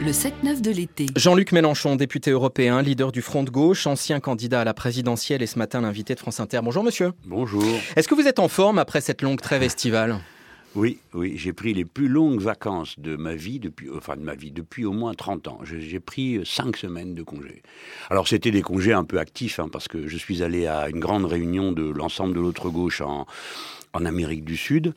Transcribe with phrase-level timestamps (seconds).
[0.00, 1.06] Le 7-9 de l'été.
[1.16, 5.46] Jean-Luc Mélenchon, député européen, leader du Front de gauche, ancien candidat à la présidentielle et
[5.46, 6.60] ce matin l'invité de France Inter.
[6.62, 7.12] Bonjour monsieur.
[7.26, 7.64] Bonjour.
[7.96, 10.20] Est-ce que vous êtes en forme après cette longue trêve estivale?
[10.76, 14.36] Oui, oui, j'ai pris les plus longues vacances de ma vie depuis, enfin de ma
[14.36, 15.58] vie, depuis au moins 30 ans.
[15.64, 17.62] J'ai pris cinq semaines de congés.
[18.08, 21.00] Alors c'était des congés un peu actifs, hein, parce que je suis allé à une
[21.00, 23.26] grande réunion de l'ensemble de l'autre gauche en,
[23.94, 24.94] en Amérique du Sud.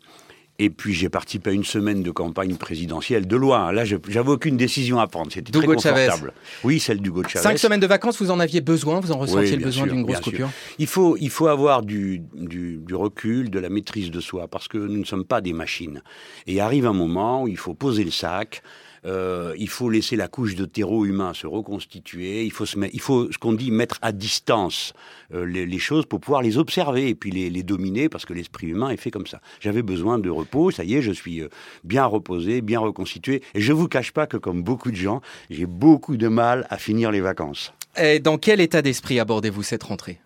[0.63, 3.71] Et puis j'ai participé à une semaine de campagne présidentielle de loin.
[3.71, 5.31] Là, j'avais aucune décision à prendre.
[5.31, 6.05] C'était très D'Hugo Chavez.
[6.05, 6.33] confortable.
[6.63, 7.41] Oui, celle d'Hugo Chavez.
[7.41, 10.03] Cinq semaines de vacances, vous en aviez besoin Vous en ressentiez Oui, le besoin d'une
[10.03, 10.25] grosse sûr.
[10.25, 14.47] coupure Il faut, il faut avoir du, du, du recul, de la maîtrise de soi,
[14.47, 16.03] parce que nous ne sommes pas des machines.
[16.45, 18.61] Et arrive un moment où il faut poser le sac,
[19.05, 22.93] euh, il faut laisser la couche de terreau humain se reconstituer, il faut, se mettre,
[22.93, 24.93] il faut ce qu'on dit mettre à distance
[25.33, 28.33] euh, les, les choses pour pouvoir les observer et puis les, les dominer, parce que
[28.33, 29.41] l'esprit humain est fait comme ça.
[29.59, 31.49] J'avais besoin de repos, ça y est, je suis euh,
[31.83, 35.65] bien reposé, bien reconstitué, et je vous cache pas que comme beaucoup de gens, j'ai
[35.65, 37.73] beaucoup de mal à finir les vacances.
[37.97, 40.19] Et dans quel état d'esprit abordez-vous cette rentrée?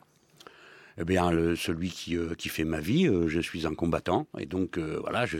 [0.97, 4.27] Eh bien, le- celui qui, euh, qui fait ma vie, euh, je suis un combattant,
[4.37, 5.37] et donc euh, voilà, je,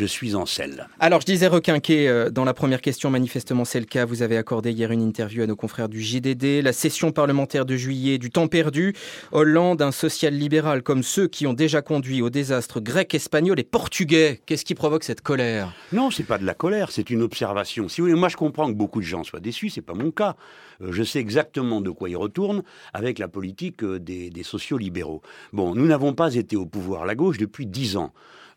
[0.00, 0.88] je suis en selle.
[0.98, 4.06] Alors, je disais requinqué euh, dans la première question, manifestement c'est le cas.
[4.06, 6.62] Vous avez accordé hier une interview à nos confrères du JDD.
[6.62, 8.94] La session parlementaire de juillet, du temps perdu.
[9.30, 14.40] Hollande, un social-libéral comme ceux qui ont déjà conduit au désastre grec, espagnol et portugais.
[14.46, 15.74] Qu'est-ce qui provoque cette colère?
[15.92, 17.90] Non, c'est pas de la colère, c'est une observation.
[17.90, 20.10] Si vous voulez, moi je comprends que beaucoup de gens soient déçus, c'est pas mon
[20.10, 20.34] cas.
[20.80, 22.62] Euh, je sais exactement de quoi ils retournent
[22.94, 25.20] avec la politique euh, des, des sociaux libéraux.
[25.52, 28.14] Bon, nous n'avons pas été au pouvoir, la gauche, depuis dix ans.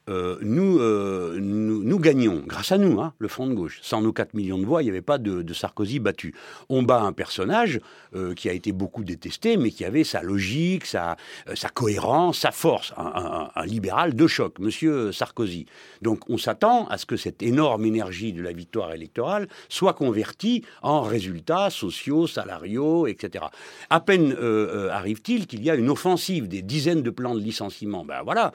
[0.09, 3.79] Euh, nous, euh, nous, nous gagnons, grâce à nous, hein, le Front de gauche.
[3.81, 6.33] Sans nos 4 millions de voix, il n'y avait pas de, Sarkozy battu.
[6.67, 7.79] On bat un personnage
[8.15, 11.15] euh, qui a été beaucoup détesté, mais qui avait sa logique, sa,
[11.73, 12.93] cohérence, sa force.
[12.97, 15.67] Un, un- libéral de choc, Monsieur Sarkozy.
[16.01, 20.65] Donc on s'attend à ce que cette énorme énergie de la victoire électorale soit convertie
[20.81, 23.45] en résultats sociaux, salariaux, etc.
[23.89, 24.35] À peine
[24.91, 28.03] arrive-t-il qu'il y a une offensive, des dizaines de plans de licenciement.
[28.03, 28.51] Ben voilà.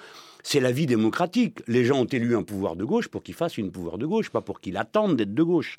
[0.51, 1.59] C'est la vie démocratique.
[1.67, 4.31] Les gens ont élu un pouvoir de gauche pour qu'il fasse une pouvoir de gauche,
[4.31, 5.77] pas pour qu'il attende d'être de gauche.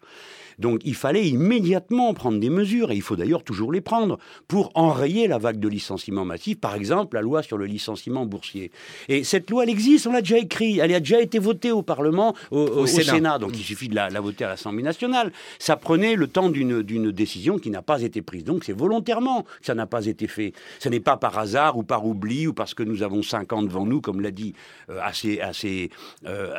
[0.60, 4.72] Donc il fallait immédiatement prendre des mesures, et il faut d'ailleurs toujours les prendre, pour
[4.76, 8.72] enrayer la vague de licenciements massifs, par exemple la loi sur le licenciement boursier.
[9.08, 11.82] Et cette loi, elle existe, on l'a déjà écrite, elle a déjà été votée au
[11.82, 13.14] Parlement, au, au- au Sénat.
[13.14, 13.38] Sénat.
[13.40, 15.32] donc il suffit de la, la voter à l'Assemblée nationale.
[15.60, 18.44] Ça prenait le temps d'une décision qui n'a pas été prise.
[18.44, 20.54] Donc c'est volontairement que ça n'a pas été fait.
[20.80, 23.62] Ce n'est pas par hasard ou par oubli ou parce que nous avons cinq ans
[23.64, 24.54] devant nous, comme l'a dit
[24.90, 25.90] euh, assez, assez,
[26.26, 26.54] euh,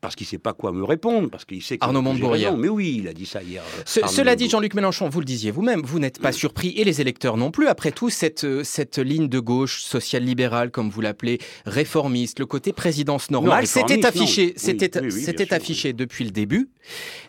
[0.00, 2.56] parce qu'il ne sait pas quoi me répondre, parce qu'il sait que Arnaud raison.
[2.56, 3.62] Mais oui, il a dit ça hier.
[3.62, 4.48] euh, Ce- cela dit.
[4.48, 7.66] Jean-Luc Mélenchon, vous le disiez vous-même, vous n'êtes pas surpris, et les électeurs non plus,
[7.68, 12.72] après tout, cette, euh, cette ligne de gauche social-libérale, comme vous l'appelez, réformiste, le côté
[12.72, 14.52] présidence normale, c'était affiché, non.
[14.56, 16.68] c'était Oui, oui, oui, bien c'était sûr, affiché depuis le début,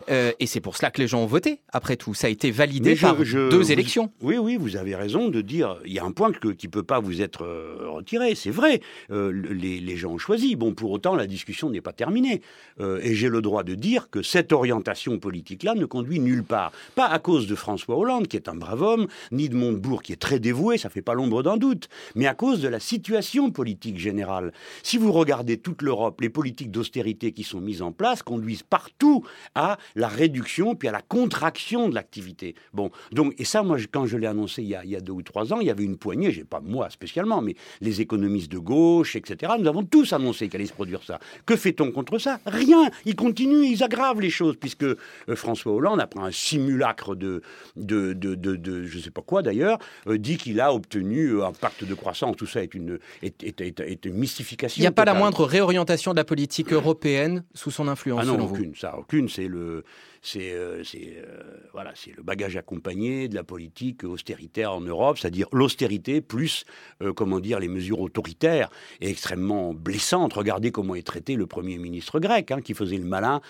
[0.08, 2.14] Euh, et c'est pour cela que les gens ont voté, après tout.
[2.14, 4.12] Ça a été validé je- par je- deux vous- élections.
[4.20, 5.78] Oui, oui, vous avez raison de dire.
[5.84, 7.42] Il y a un point que- qui ne peut pas vous être
[7.88, 8.34] retiré.
[8.36, 8.80] C'est vrai.
[9.10, 10.54] Euh, le- les, les gens ont choisi.
[10.54, 12.40] Bon, pour autant, la discussion n'est pas terminée.
[12.78, 16.72] Euh, et j'ai le droit de dire que cette orientation politique-là ne conduit nulle part.
[16.94, 20.12] Pas à cause de François Hollande, qui est un brave homme, ni de Montebourg, qui
[20.12, 23.50] est très dévoué, ça fait pas l'ombre d'un doute, mais à cause de la situation
[23.50, 24.52] politique générale.
[24.82, 29.24] Si vous regardez toute l'Europe, les politiques d'austérité qui sont mises en place conduisent partout
[29.54, 32.54] à la réduction puis à la contraction de l'activité.
[32.72, 35.00] Bon, donc, et ça, moi, quand je l'ai annoncé il y, a, il y a
[35.00, 38.00] deux ou trois ans, il y avait une poignée, j'ai pas moi spécialement, mais les
[38.00, 41.18] économistes de gauche, etc., nous avons tous annoncé qu'allait se produire ça.
[41.44, 42.40] Que fait-on contre ça?
[42.46, 44.96] Rien Ils continuent, ils aggravent les choses, puisque euh,
[45.34, 47.42] François Hollande, après un simulacre de,
[47.76, 51.44] de, de, de, de- je sais pas quoi d'ailleurs, euh, dit qu'il a obtenu euh,
[51.46, 52.36] un pacte de croissance.
[52.36, 54.78] Tout ça est une, est, est- est- est une mystification.
[54.78, 58.26] Il n'y a pas la moindre réorientation de la politique européenne sous son influence, Ah
[58.26, 59.28] non, selon vous aucune, ça, aucune.
[59.28, 59.84] C'est le,
[60.22, 61.42] c'est, euh, euh,
[61.72, 66.64] voilà, c'est le bagage accompagné de la politique austéritaire en Europe, c'est-à-dire l'austérité plus,
[67.14, 68.70] comment dire, les mesures autoritaires
[69.00, 70.32] et extrêmement blessantes.
[70.32, 73.40] Regardez comment est traité le premier ministre grec, hein, qui faisait le malin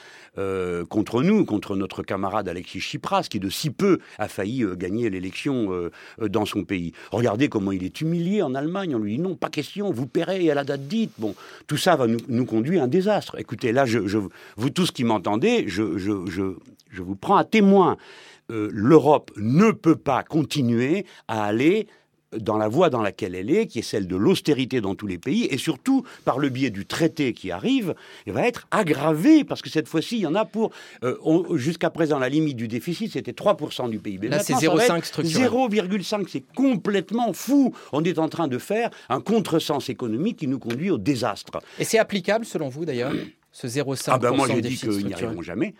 [0.88, 5.10] contre nous, contre notre camarade Alexis Tsipras, qui de si peu a failli euh, gagner
[5.10, 5.90] l'élection euh,
[6.20, 6.92] euh, dans son pays.
[7.10, 8.94] Regardez comment il est humilié en Allemagne.
[8.94, 11.12] On lui dit non, pas question, vous paierez à la date dite.
[11.18, 11.34] Bon,
[11.66, 13.38] tout ça va nous, conduire à un désastre.
[13.38, 13.98] Écoutez, là, je,
[14.56, 17.96] vous tous qui m'entendez, je, vous prends à témoin.
[18.48, 21.88] L'Europe ne peut pas continuer à aller
[22.36, 25.18] dans la voie dans laquelle elle est, qui est celle de l'austérité dans tous les
[25.18, 27.94] pays, et surtout par le biais du traité qui arrive,
[28.26, 30.70] elle va être aggravée, parce que cette fois-ci, il y en a pour...
[31.04, 31.16] euh,
[31.56, 34.28] Jusqu'à présent, la limite du déficit, c'était 3% du PIB.
[34.28, 35.48] Là, c'est Maintenant, ça va 0,5 être structurel.
[35.48, 37.74] 0,5, c'est complètement fou.
[37.92, 41.60] On est en train de faire un contresens économique qui nous conduit au désastre.
[41.78, 43.12] Et c'est applicable, selon vous, d'ailleurs,
[43.52, 45.74] ce 0,5% Ah ben moi, j'ai dit qu'ils n'y arriveront jamais.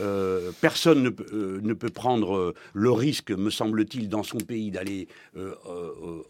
[0.00, 5.08] Euh, personne ne, euh, ne, peut prendre le risque, me semble-t-il, dans son pays d'aller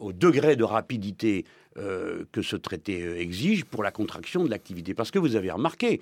[0.00, 1.44] au degré de rapidité
[1.76, 4.94] que ce traité exige pour la contraction de l'activité.
[4.94, 6.00] Parce que vous avez remarqué,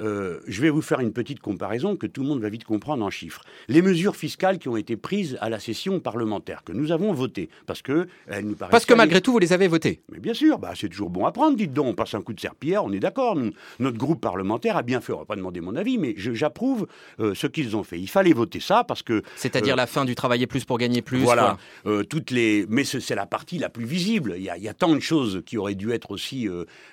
[0.00, 3.04] euh, je vais vous faire une petite comparaison que tout le monde va vite comprendre
[3.04, 3.42] en chiffres.
[3.68, 7.48] Les mesures fiscales qui ont été prises à la session parlementaire, que nous avons votées,
[7.66, 10.02] parce que elles nous Parce que malgré tout, vous les avez votées.
[10.10, 11.86] Mais bien sûr, bah, c'est toujours bon à prendre, dites donc.
[11.92, 13.36] On passe un coup de serpillère, on est d'accord.
[13.78, 16.86] Notre groupe parlementaire a bien fait, on va pas demander mon avis, mais j'approuve
[17.20, 18.00] euh, ce qu'ils ont fait.
[18.00, 19.22] Il fallait voter ça parce que.
[19.36, 21.18] C'est-à-dire euh, la fin du travailler plus pour gagner plus.
[21.18, 21.58] Voilà.
[22.08, 22.66] toutes les...
[22.68, 24.34] Mais c'est la partie la plus visible.
[24.36, 26.48] Il y, a, il y, a, tant de choses qui auraient dû être aussi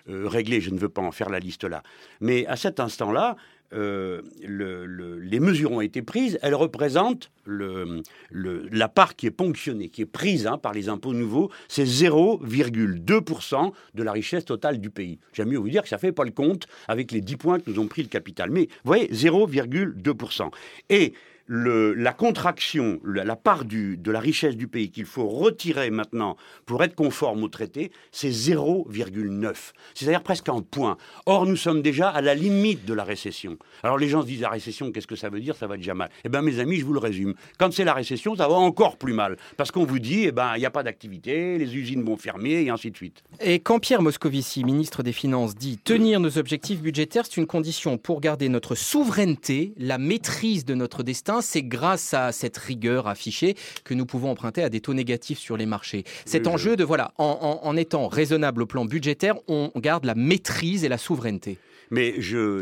[0.08, 0.62] réglées.
[0.62, 1.84] Je ne veux pas en faire la liste là.
[2.22, 3.36] Mais à cet instant, là
[3.74, 10.08] euh, les mesures ont été prises, elles représentent la part qui est ponctionnée, qui est
[10.08, 15.20] prise hein, par les impôts nouveaux, c'est 0,2% de la richesse totale du pays.
[15.34, 17.60] J'aime mieux vous dire que ça ne fait pas le compte avec les 10 points
[17.60, 18.50] que nous ont pris le capital.
[18.50, 20.50] Mais vous voyez, 0,2%.
[20.90, 21.14] Et
[21.50, 26.96] la contraction, la, part de la richesse du pays qu'il faut retirer maintenant pour être
[26.96, 29.56] conforme au traité, c'est 0,9.
[29.96, 30.98] C'est-à-dire presque un point.
[31.26, 33.58] Or, nous sommes déjà à la limite de la récession.
[33.82, 35.56] Alors les gens se disent la récession, qu'est-ce que ça veut dire?
[35.56, 36.10] Ça va déjà mal.
[36.24, 37.34] Eh bien, mes amis, je vous le résume.
[37.58, 39.38] Quand c'est la récession, ça va encore plus mal.
[39.58, 42.62] Parce qu'on vous dit, eh ben, il n'y a pas d'activité, les usines vont fermer,
[42.62, 43.24] et ainsi de suite.
[43.40, 47.98] Et quand Pierre Moscovici, ministre des Finances, dit tenir nos objectifs budgétaires, c'est une condition
[47.98, 53.56] pour garder notre souveraineté, la maîtrise de notre destin c'est grâce à cette rigueur affichée
[53.84, 56.04] que nous pouvons emprunter à des taux négatifs sur les marchés.
[56.26, 60.90] Cet enjeu de, voilà, en, étant raisonnable au plan budgétaire, on garde la maîtrise et
[60.90, 61.58] la souveraineté.
[61.92, 62.16] Mais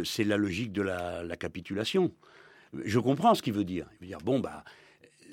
[0.03, 2.11] c'est la logique de la, capitulation.
[2.83, 3.87] Je comprends ce qu'il veut dire.
[3.99, 4.63] Il veut dire, bon, bah,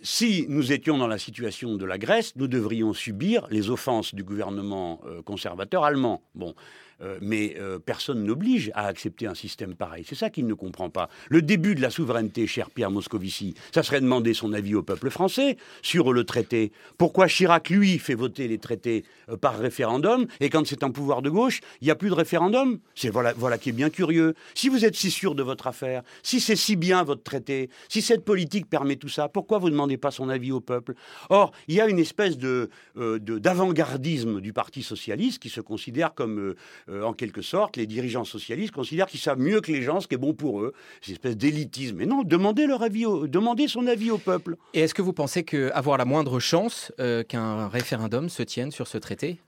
[0.02, 4.22] si nous étions dans la situation de la Grèce, nous devrions subir les offenses du
[4.22, 6.22] gouvernement euh, conservateur allemand.
[6.34, 6.54] Bon,
[7.04, 10.04] euh, mais euh, personne n'oblige à accepter un système pareil.
[10.08, 11.08] C'est ça qu'il ne comprend pas.
[11.28, 15.10] Le début de la souveraineté, cher Pierre Moscovici, ça serait demander son avis au peuple
[15.10, 16.72] français sur le traité.
[16.98, 21.22] Pourquoi Chirac, lui, fait voter les traités euh, par référendum et quand c'est un pouvoir
[21.22, 22.78] de gauche, il n'y a plus de référendum?
[22.94, 24.34] C'est voilà, qui est bien curieux.
[24.54, 28.02] Si vous êtes si sûr de votre affaire, si c'est si bien votre traité, si
[28.02, 30.94] cette politique permet tout ça, pourquoi vous ne demandez pas son avis au peuple?
[31.28, 36.54] Or, il y a une espèce de, d'avant-gardisme du Parti socialiste qui se considère comme
[37.02, 40.14] en quelque sorte, les dirigeants socialistes considèrent qu'ils savent mieux que les gens ce qui
[40.14, 40.72] est bon pour eux.
[41.00, 41.96] C'est une espèce d'élitisme.
[41.96, 44.56] Mais non, demandez leur avis, demandez son avis au peuple.
[44.74, 48.86] Et est-ce que vous pensez qu'avoir la moindre chance euh, qu'un référendum se tienne sur
[48.86, 49.38] ce traité?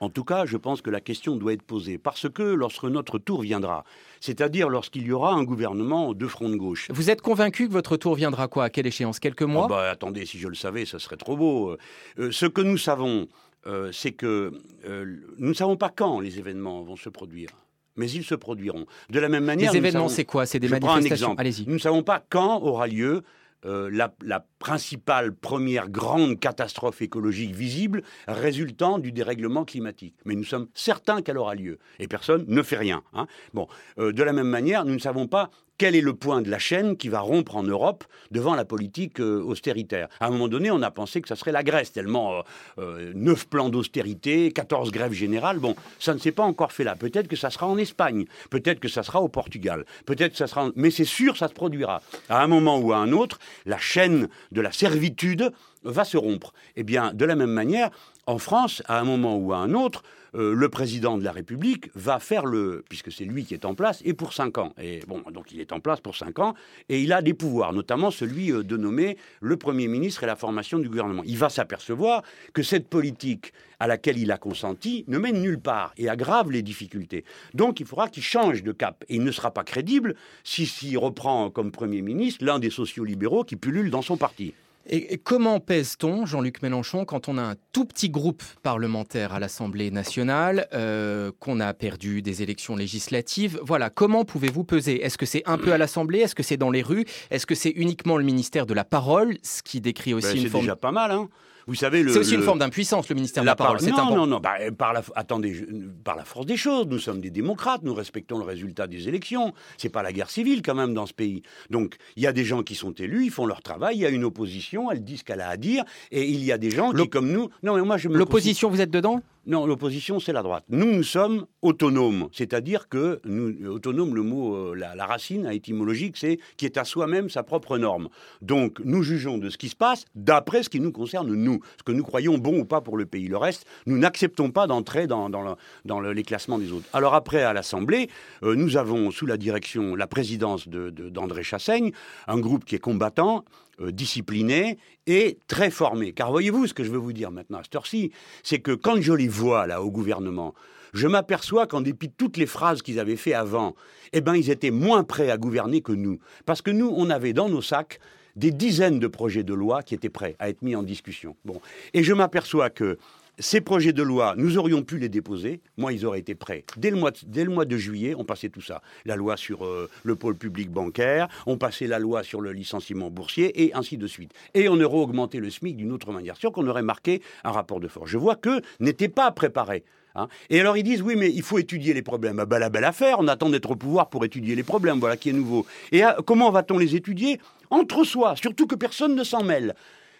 [0.00, 1.98] En tout cas, je pense que la question doit être posée.
[1.98, 3.84] Parce que lorsque notre tour viendra,
[4.20, 6.88] c'est-à-dire lorsqu'il y aura un gouvernement de front de gauche.
[6.90, 8.64] Vous êtes convaincu que votre tour viendra quoi?
[8.64, 9.18] À quelle échéance?
[9.18, 9.66] Quelques mois?
[9.66, 11.76] Ah bah, Attendez, si je le savais, ça serait trop beau.
[12.18, 13.28] Euh, ce que nous savons,
[13.66, 14.52] euh, c'est que
[14.86, 17.50] euh, nous ne savons pas quand les événements vont se produire.
[17.96, 18.86] Mais ils se produiront.
[19.10, 19.70] De la même manière.
[19.72, 20.46] Les événements, c'est quoi?
[20.46, 21.34] C'est des manifestations.
[21.38, 21.66] Allez-y.
[21.66, 23.22] Nous ne savons pas quand aura lieu
[23.64, 30.14] euh, la, principale première grande catastrophe écologique visible résultant du dérèglement climatique.
[30.24, 31.78] Mais nous sommes certains qu'elle aura lieu.
[31.98, 33.02] Et personne ne fait rien.
[33.12, 33.26] Hein.
[33.52, 33.68] Bon,
[33.98, 36.96] de la même manière, nous ne savons pas quel est le point de la chaîne
[36.96, 40.82] qui va rompre en Europe devant la politique euh, austéritaire À un moment donné, on
[40.82, 42.42] a pensé que ça serait la Grèce, tellement euh,
[42.78, 45.58] euh, neuf plans d'austérité, 14 grèves générales.
[45.58, 46.94] Bon, ça ne s'est pas encore fait là.
[46.96, 50.46] Peut-être que ça sera en Espagne, peut-être que ça sera au Portugal, peut-être que ça
[50.46, 50.70] sera...
[50.76, 52.02] Mais c'est sûr, ça se produira.
[52.28, 56.54] À un moment ou à un autre, la chaîne de la servitude va se rompre.
[56.76, 57.90] Eh bien, de la même manière,
[58.26, 60.02] en France, à un moment ou à un autre,
[60.34, 63.74] euh, le président de la République va faire le, puisque c'est lui qui est en
[63.74, 64.72] place, et pour cinq ans.
[64.80, 66.54] Et bon, donc il est en place pour cinq ans,
[66.88, 70.36] et il a des pouvoirs, notamment celui euh, de nommer le Premier ministre et la
[70.36, 71.22] formation du gouvernement.
[71.24, 72.22] Il va s'apercevoir
[72.52, 76.62] que cette politique à laquelle il a consenti ne mène nulle part et aggrave les
[76.62, 77.24] difficultés.
[77.52, 79.04] Donc il faudra qu'il change de cap.
[79.08, 83.44] Et il ne sera pas crédible s'il si, reprend comme Premier ministre l'un des sociolibéraux
[83.44, 84.54] qui pullule dans son parti.
[84.86, 89.90] Et, comment pèse-t-on, Jean-Luc Mélenchon, quand on a un tout petit groupe parlementaire à l'Assemblée
[89.90, 93.58] nationale, euh, qu'on a perdu des élections législatives?
[93.62, 95.02] Voilà, comment pouvez-vous peser?
[95.02, 96.20] Est-ce que c'est un peu à l'Assemblée?
[96.20, 97.04] Est-ce que c'est dans les rues?
[97.30, 99.38] Est-ce que c'est uniquement le ministère de la Parole?
[99.42, 100.62] Ce qui décrit aussi ben, une forme...
[100.64, 101.28] C'est déjà pas mal, hein
[101.66, 103.78] vous savez, c'est aussi une forme d'impuissance, le ministère de la Parole.
[103.82, 105.66] Non, non, non, bah, par la, attendez,
[106.04, 109.54] par la force des choses, nous sommes des démocrates, nous respectons le résultat des élections.
[109.78, 111.42] C'est pas la guerre civile quand même dans ce pays.
[111.70, 113.96] Donc il y a des gens qui sont élus, ils font leur travail.
[113.96, 116.52] Il y a une opposition, elle dit ce qu'elle a à dire, et il y
[116.52, 119.22] a des gens qui, comme nous, non mais moi je L'opposition, vous êtes dedans?
[119.46, 120.64] Non, l'opposition, c'est la droite.
[120.70, 122.28] Nous, nous sommes autonomes.
[122.32, 127.28] C'est-à-dire que, nous, autonome, le mot, euh, la, racine étymologique, c'est qui est à soi-même
[127.28, 128.08] sa propre norme.
[128.40, 131.60] Donc, nous jugeons de ce qui se passe d'après ce qui nous concerne, nous.
[131.78, 133.28] ce que nous croyons bon ou pas pour le pays.
[133.28, 136.86] Le reste, nous n'acceptons pas d'entrer dans, dans, les classements des autres.
[136.92, 138.08] Alors après, à l'Assemblée,
[138.42, 141.92] euh, nous avons sous la direction, la présidence d'André de, Chassaigne,
[142.28, 143.44] un groupe qui est combattant,
[143.80, 146.12] euh, discipliné et très formé.
[146.12, 148.12] Car voyez-vous, ce que je veux vous dire maintenant à cette heure-ci,
[148.42, 150.54] c'est que quand je les vois là au gouvernement,
[150.92, 153.74] je m'aperçois qu'en dépit de toutes les phrases qu'ils avaient fait avant,
[154.12, 156.20] eh ben, ils étaient moins prêts à gouverner que nous.
[156.46, 157.98] Parce que nous, on avait dans nos sacs
[158.36, 161.36] des dizaines de projets de loi qui étaient prêts à être mis en discussion.
[161.44, 161.60] Bon.
[161.92, 162.98] Et je m'aperçois que
[163.38, 165.60] ces projets de loi, nous aurions pu les déposer.
[165.76, 166.64] Moi, ils auraient été prêts.
[166.76, 168.80] Dès le mois de, dès le mois de juillet, on passait tout ça.
[169.04, 173.10] La loi sur euh, le pôle public bancaire, on passait la loi sur le licenciement
[173.10, 174.32] boursier, et ainsi de suite.
[174.54, 177.80] Et on aurait augmenté le SMIC d'une autre manière, sûr qu'on aurait marqué un rapport
[177.80, 178.08] de force.
[178.10, 179.84] Je vois que n'était pas préparé.
[180.14, 180.28] Hein.
[180.48, 182.38] Et alors ils disent oui, mais il faut étudier les problèmes.
[182.38, 185.00] Ah ben, la belle affaire, on attend d'être au pouvoir pour étudier les problèmes.
[185.00, 185.66] Voilà qui est nouveau.
[185.90, 187.40] Et ah, comment va-t-on les étudier?
[187.70, 189.74] Entre soi, surtout que personne ne s'en mêle.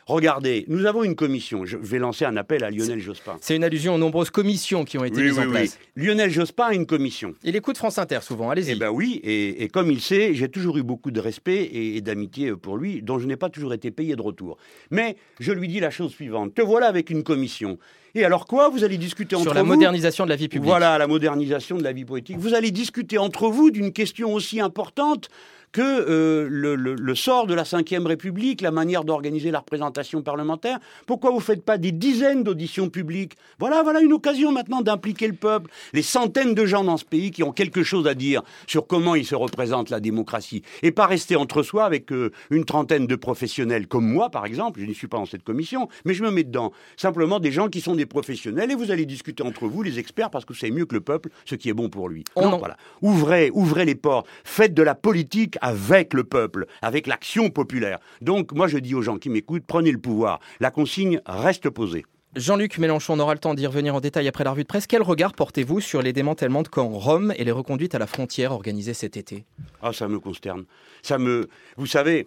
[0.07, 1.65] Regardez, nous avons une commission.
[1.65, 3.37] Je vais lancer un appel à Lionel Jospin.
[3.41, 5.79] C'est une allusion aux nombreuses commissions qui ont été mises en place.
[5.97, 7.35] Lionel Jospin a une commission.
[7.43, 8.73] Il écoute France Inter souvent, allez-y.
[8.73, 12.53] Eh bien oui, et, comme il sait, j'ai toujours eu beaucoup de respect et, d'amitié
[12.55, 14.59] pour lui, dont je n'ai pas toujours été payé de retour.
[14.91, 16.55] Mais je lui dis la chose suivante.
[16.55, 17.79] Te voilà avec une commission.
[18.15, 20.69] Et alors quoi Vous allez discuter entre vous Sur la modernisation de la vie publique.
[20.69, 22.37] Voilà, la modernisation de la vie politique.
[22.39, 25.31] Vous allez discuter entre vous d'une question aussi importante
[25.75, 30.79] que euh, le, sort de la Ve République, la manière d'organiser la représentation parlementaire.
[31.05, 33.37] Pourquoi vous ne faites pas des dizaines d'auditions publiques?
[33.59, 37.33] Voilà, voilà une occasion maintenant d'impliquer le peuple, les centaines de gens dans ce pays
[37.33, 41.09] qui ont quelque chose à dire sur comment il se représente la démocratie, et pas
[41.09, 44.79] rester entre soi avec euh, une trentaine de professionnels comme moi, par exemple.
[44.81, 46.71] Je ne suis pas dans cette commission, mais je me mets dedans.
[46.97, 50.31] Simplement des gens qui sont des professionnels, et vous allez discuter entre vous, les experts,
[50.31, 52.23] parce que c'est mieux que le peuple ce qui est bon pour lui.
[52.37, 52.77] voilà.
[53.03, 57.99] Ouvrez, ouvrez les portes, faites de la politique avec le peuple, avec l'action populaire.
[58.21, 60.39] Donc moi je dis aux gens qui m'écoutent, prenez le pouvoir.
[60.61, 62.05] La consigne reste posée.
[62.37, 64.87] Jean-Luc Mélenchon, on aura le temps d'y revenir en détail après la revue de presse.
[64.87, 68.53] Quel regard portez-vous sur les démantèlements de camps Rome et les reconduites à la frontière
[68.53, 69.45] organisées cet été?
[69.81, 70.65] Ah, ça me consterne.
[71.03, 72.27] Ça me, vous savez,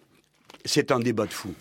[0.65, 1.53] c'est un débat de fou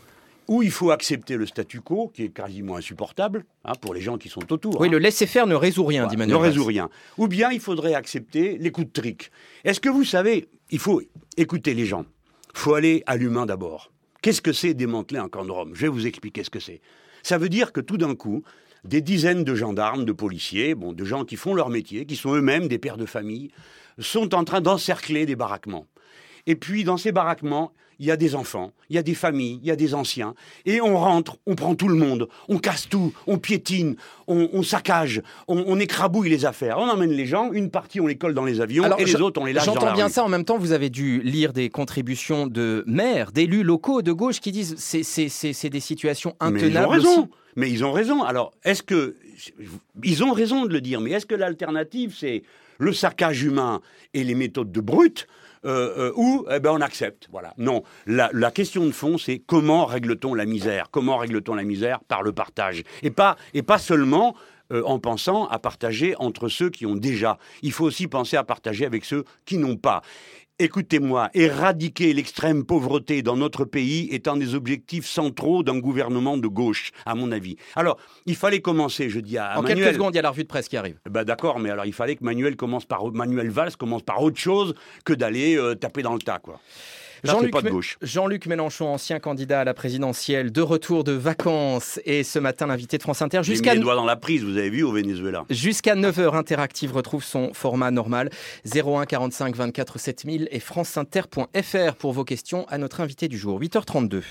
[0.48, 4.18] où il faut accepter le statu quo, qui est quasiment insupportable hein, pour les gens
[4.18, 4.80] qui sont autour.
[4.80, 4.92] Oui, hein.
[4.92, 6.36] le laisser-faire ne résout rien, dit Manuel.
[6.36, 6.88] Ne résout rien.
[7.18, 9.30] Ou bien il faudrait accepter les coups de trick.
[9.64, 11.02] Est-ce que vous savez, il faut
[11.36, 12.04] écouter les gens.
[12.54, 13.92] Il faut aller à l'humain d'abord.
[14.22, 15.72] Qu'est-ce que c'est démanteler un camp de Rome?
[15.74, 16.80] Je vais vous expliquer ce que c'est.
[17.22, 18.42] Ça veut dire que tout d'un coup,
[18.84, 22.34] des dizaines de gendarmes, de policiers, bon, de gens qui font leur métier, qui sont
[22.34, 23.50] eux-mêmes des pères de famille,
[23.98, 25.86] sont en train d'encercler des baraquements.
[26.46, 29.58] Et puis, dans ces baraquements, il y a des enfants, il y a des familles,
[29.62, 30.34] il y a des anciens.
[30.64, 35.22] Et on rentre, on prend tout le monde, on casse tout, on piétine, on, saccage,
[35.48, 36.78] on, écrabouille les affaires.
[36.78, 39.40] On emmène les gens, une partie on les colle dans les avions et les autres
[39.40, 41.52] on les lâche dans la J'entends bien ça, en même temps vous avez dû lire
[41.52, 46.66] des contributions de maires, d'élus locaux de gauche qui disent c'est c'est des situations intenables.
[46.66, 47.28] Mais ils ont raison.
[47.56, 48.22] Mais ils ont raison.
[48.22, 49.16] Alors, est-ce que
[50.04, 52.42] ils ont raison de le dire Mais est-ce que l'alternative c'est
[52.78, 53.80] le saccage humain
[54.12, 55.26] et les méthodes de brut
[55.66, 57.28] euh, euh, ou eh ben, on accepte.
[57.30, 57.52] Voilà.
[57.58, 60.88] Non, la, question de fond, c'est comment règle-t-on la misère?
[60.90, 62.00] Comment règle-t-on la misère?
[62.00, 62.82] Par le partage.
[63.02, 64.36] Et pas, et pas seulement
[64.72, 67.38] euh, en pensant à partager entre ceux qui ont déjà.
[67.62, 70.02] Il faut aussi penser à partager avec ceux qui n'ont pas.
[70.58, 76.48] Écoutez-moi, éradiquer l'extrême pauvreté dans notre pays est un des objectifs centraux d'un gouvernement de
[76.48, 77.56] gauche, à mon avis.
[77.74, 80.44] Alors, il fallait commencer, je dis à, en quelques secondes, il y a la revue
[80.44, 80.98] de presse qui arrive.
[81.10, 84.38] Ben d'accord, mais alors il fallait que Manuel commence par Manuel Valls commence par autre
[84.38, 86.58] chose que d'aller euh, taper dans le tas, quoi.
[88.02, 92.96] Jean-Luc Mélenchon, ancien candidat à la présidentielle, de retour de vacances et ce matin l'invité
[92.98, 93.42] de France Inter.
[93.42, 95.44] Jusqu'à les doigts dans la prise, vous avez vu au Venezuela.
[95.50, 98.30] Jusqu'à 9h, Interactive retrouve son format normal
[98.74, 103.60] 01 45 24 7000 et franceinter.fr pour vos questions à notre invité du jour.
[103.60, 104.22] 8h32.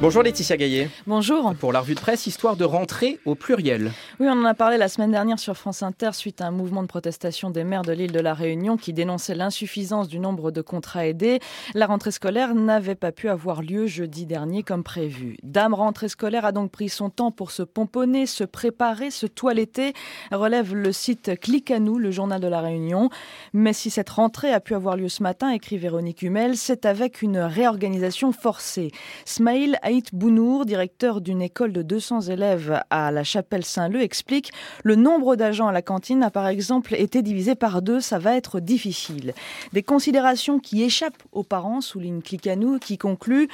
[0.00, 0.88] Bonjour Laetitia Gaillet.
[1.06, 1.54] Bonjour.
[1.56, 3.92] Pour la revue de presse, histoire de rentrer au pluriel.
[4.18, 6.80] Oui, on en a parlé la semaine dernière sur France Inter suite à un mouvement
[6.82, 10.62] de protestation des maires de l'île de la Réunion qui dénonçait l'insuffisance du nombre de
[10.62, 11.38] contrats aidés.
[11.74, 15.36] La rentrée scolaire n'avait pas pu avoir lieu jeudi dernier comme prévu.
[15.42, 19.92] Dame rentrée scolaire a donc pris son temps pour se pomponner, se préparer, se toiletter,
[20.32, 23.10] relève le site Clic à nous, le journal de la Réunion.
[23.52, 27.20] Mais si cette rentrée a pu avoir lieu ce matin, écrit Véronique Humel, c'est avec
[27.20, 28.92] une réorganisation forcée.
[29.26, 34.52] Smaïl Haït Bounour, directeur d'une école de 200 élèves à la chapelle Saint-Leu, explique
[34.84, 38.36] le nombre d'agents à la cantine a par exemple été divisé par deux, ça va
[38.36, 39.34] être difficile.
[39.72, 43.48] Des considérations qui échappent aux parents, souligne Clicanou, qui conclut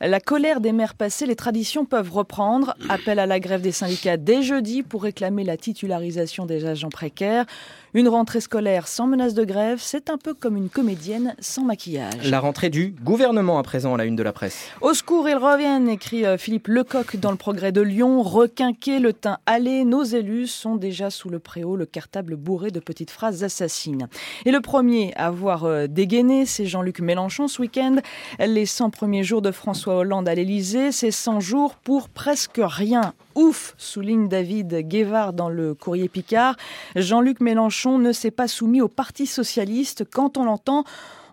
[0.00, 2.76] la colère des mères passées, les traditions peuvent reprendre.
[2.88, 7.46] Appel à la grève des syndicats dès jeudi pour réclamer la titularisation des agents précaires.
[7.92, 12.30] Une rentrée scolaire sans menace de grève, c'est un peu comme une comédienne sans maquillage.
[12.30, 14.68] La rentrée du gouvernement à présent à la une de la presse.
[14.80, 18.22] Au secours, ils reviennent, écrit euh, Philippe Lecoq dans le Progrès de Lyon.
[18.22, 22.80] Requinqué, le teint allé, nos élus sont déjà sous le préau, le cartable bourré de
[22.80, 24.08] petites phrases assassines.
[24.44, 27.96] Et le premier à avoir euh, dégainé, c'est Jean-Luc Mélenchon ce week-end.
[28.38, 33.14] Les 100 premiers jours de François Hollande à l'Élysée, c'est 100 jours pour presque rien.
[33.34, 36.56] Ouf, souligne David Guévard dans le courrier Picard.
[36.96, 40.04] Jean-Luc Mélenchon ne s'est pas soumis au Parti socialiste.
[40.10, 40.84] Quand on l'entend,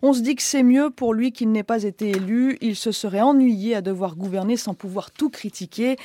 [0.02, 2.58] on se dit que c'est mieux pour lui qu'il n'ait pas été élu.
[2.62, 5.98] Il se serait ennuyé à devoir gouverner sans pouvoir tout critiquer,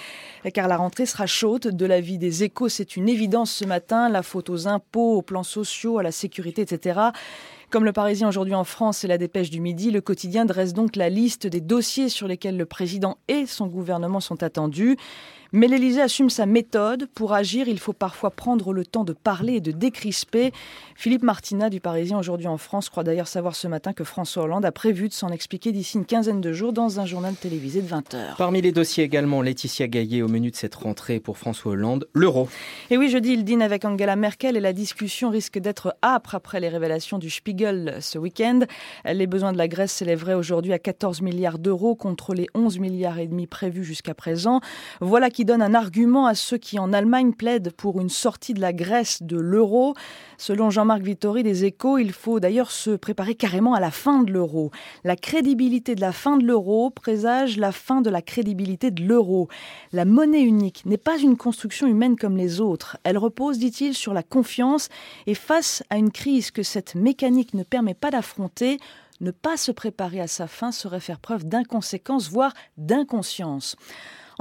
[0.55, 1.69] car la rentrée sera chaude.
[1.69, 4.09] De la vie des échos, c'est une évidence ce matin.
[4.09, 7.01] La faute aux impôts, aux plans sociaux, à la sécurité, etc.
[7.71, 10.95] Comme le Parisien aujourd'hui en France et la dépêche du midi, le quotidien dresse donc
[10.95, 14.99] la liste des dossiers sur lesquels le président et son gouvernement sont attendus.
[15.55, 17.07] Mais l'Élysée assume sa méthode.
[17.15, 20.51] Pour agir, il faut parfois prendre le temps de parler et de décrisper.
[20.97, 24.65] Philippe Martina du Parisien aujourd'hui en France croit d'ailleurs savoir ce matin que François Hollande
[24.65, 27.87] a prévu de s'en expliquer d'ici une quinzaine de jours dans un journal télévisé de
[27.87, 28.35] 20 heures.
[28.39, 32.49] Parmi les dossiers également, Laetitia Gaillet au menu de cette rentrée pour François Hollande, l'euro.
[32.89, 36.61] Et oui, jeudi, il dîne avec Angela Merkel et la discussion risque d'être âpre après
[36.61, 38.61] les révélations du Spiegel ce week-end.
[39.05, 43.19] Les besoins de la Grèce s'élèveraient aujourd'hui à 14 milliards d'euros contre les 11 milliards
[43.19, 44.63] et demi prévus jusqu'à présent.
[45.01, 48.61] Voilà qui donne un argument à ceux qui en Allemagne plaident pour une sortie de
[48.61, 49.95] la Grèce de l'euro.
[50.39, 54.33] Selon Jean-Marc Vittori des Échos, il faut d'ailleurs se préparer carrément à la fin de
[54.33, 54.71] l'euro.
[55.05, 59.49] La crédibilité de la fin de l'euro présage la fin de la crédibilité de l'euro.
[59.93, 62.97] La monnaie unique n'est pas une construction humaine comme les autres.
[63.05, 64.89] Elle repose, dit-il, sur la confiance
[65.27, 68.79] et face à une crise que cette mécanique ne permet pas d'affronter,
[69.21, 73.77] ne pas se préparer à sa fin serait faire preuve d'inconséquence, voire d'inconscience.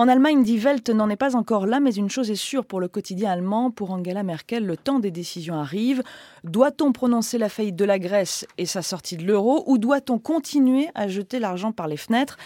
[0.01, 2.79] En Allemagne, Die Welt n'en est pas encore là, mais une chose est sûre pour
[2.79, 6.01] le quotidien allemand, pour Angela Merkel, le temps des décisions arrive.
[6.43, 10.89] Doit-on prononcer la faillite de la Grèce et sa sortie de l'euro, ou doit-on continuer
[10.95, 12.39] à jeter l'argent par les fenêtres?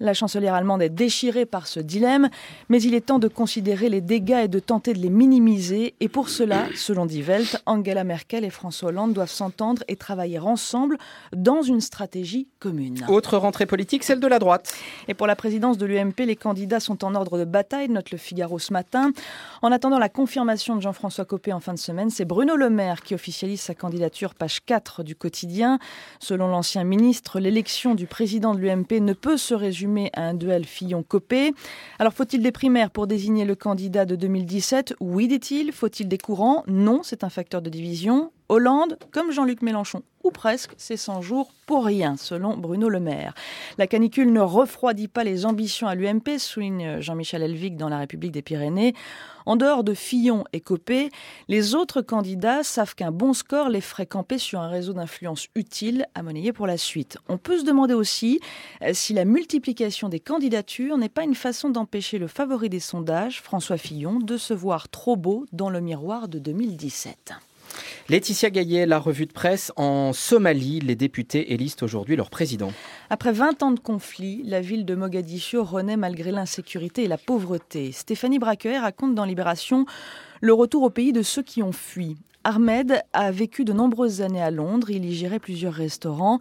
[0.00, 2.28] La chancelière allemande est déchirée par ce dilemme,
[2.68, 5.94] mais il est temps de considérer les dégâts et de tenter de les minimiser.
[6.00, 10.38] Et pour cela, selon Die Welt, Angela Merkel et François Hollande doivent s'entendre et travailler
[10.38, 10.98] ensemble
[11.34, 13.04] dans une stratégie commune.
[13.08, 14.74] Autre rentrée politique, celle de la droite.
[15.08, 18.18] Et pour la présidence de l'UMP, les candidats sont en ordre de bataille, note le
[18.18, 19.12] Figaro ce matin.
[19.62, 23.02] En attendant la confirmation de Jean-François Copé en fin de semaine, c'est Bruno Le Maire
[23.02, 25.78] qui officialise sa candidature, page 4 du quotidien.
[26.18, 30.64] Selon l'ancien ministre, l'élection du président de l'UMP ne peut se résumer à un duel
[30.64, 31.52] Fillon-Copé.
[31.98, 35.72] Alors faut-il des primaires pour désigner le candidat de 2017 Oui, dit-il.
[35.72, 36.64] Faut-il des courants?
[36.66, 38.32] Non, c'est un facteur de division.
[38.48, 43.34] Hollande, comme Jean-Luc Mélenchon, ou presque, c'est 100 jours pour rien, selon Bruno Le Maire.
[43.78, 48.32] La canicule ne refroidit pas les ambitions à l'UMP, souligne Jean-Michel Elvig dans La République
[48.32, 48.94] des Pyrénées.
[49.46, 51.10] En dehors de Fillon et Copé,
[51.48, 56.06] les autres candidats savent qu'un bon score les ferait camper sur un réseau d'influence utile
[56.14, 57.18] à monnayer pour la suite.
[57.28, 58.38] On peut se demander aussi
[58.82, 63.40] euh, si la multiplication des candidatures n'est pas une façon d'empêcher le favori des sondages,
[63.40, 67.32] François Fillon, de se voir trop beau dans le miroir de 2017.
[68.08, 69.72] Laetitia Gaillet, la revue de presse.
[69.76, 72.72] En Somalie, les députés élisent aujourd'hui leur président.
[73.10, 77.92] Après 20 ans de conflit, la ville de Mogadiscio renaît malgré l'insécurité et la pauvreté.
[77.92, 79.86] Stéphanie Braquet raconte dans Libération
[80.40, 82.16] le retour au pays de ceux qui ont fui.
[82.44, 86.40] Ahmed a vécu de nombreuses années à Londres, il y gérait plusieurs restaurants.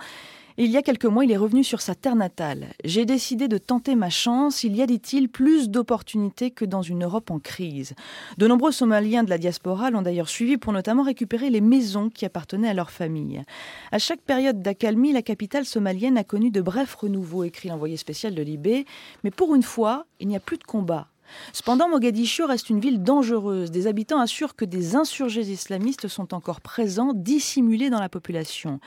[0.63, 2.67] Il y a quelques mois, il est revenu sur sa terre natale.
[2.83, 4.63] J'ai décidé de tenter ma chance.
[4.63, 7.95] Il y a, dit-il, plus d'opportunités que dans une Europe en crise.
[8.37, 12.25] De nombreux Somaliens de la diaspora l'ont d'ailleurs suivi pour notamment récupérer les maisons qui
[12.25, 13.41] appartenaient à leur famille.
[13.91, 18.35] À chaque période d'accalmie, la capitale somalienne a connu de brefs renouveaux, écrit l'envoyé spécial
[18.35, 18.85] de Libé.
[19.23, 21.10] Mais pour une fois, il n'y a plus de combat.
[21.53, 23.71] Cependant, Mogadiscio reste une ville dangereuse.
[23.71, 28.79] Des habitants assurent que des insurgés islamistes sont encore présents, dissimulés dans la population.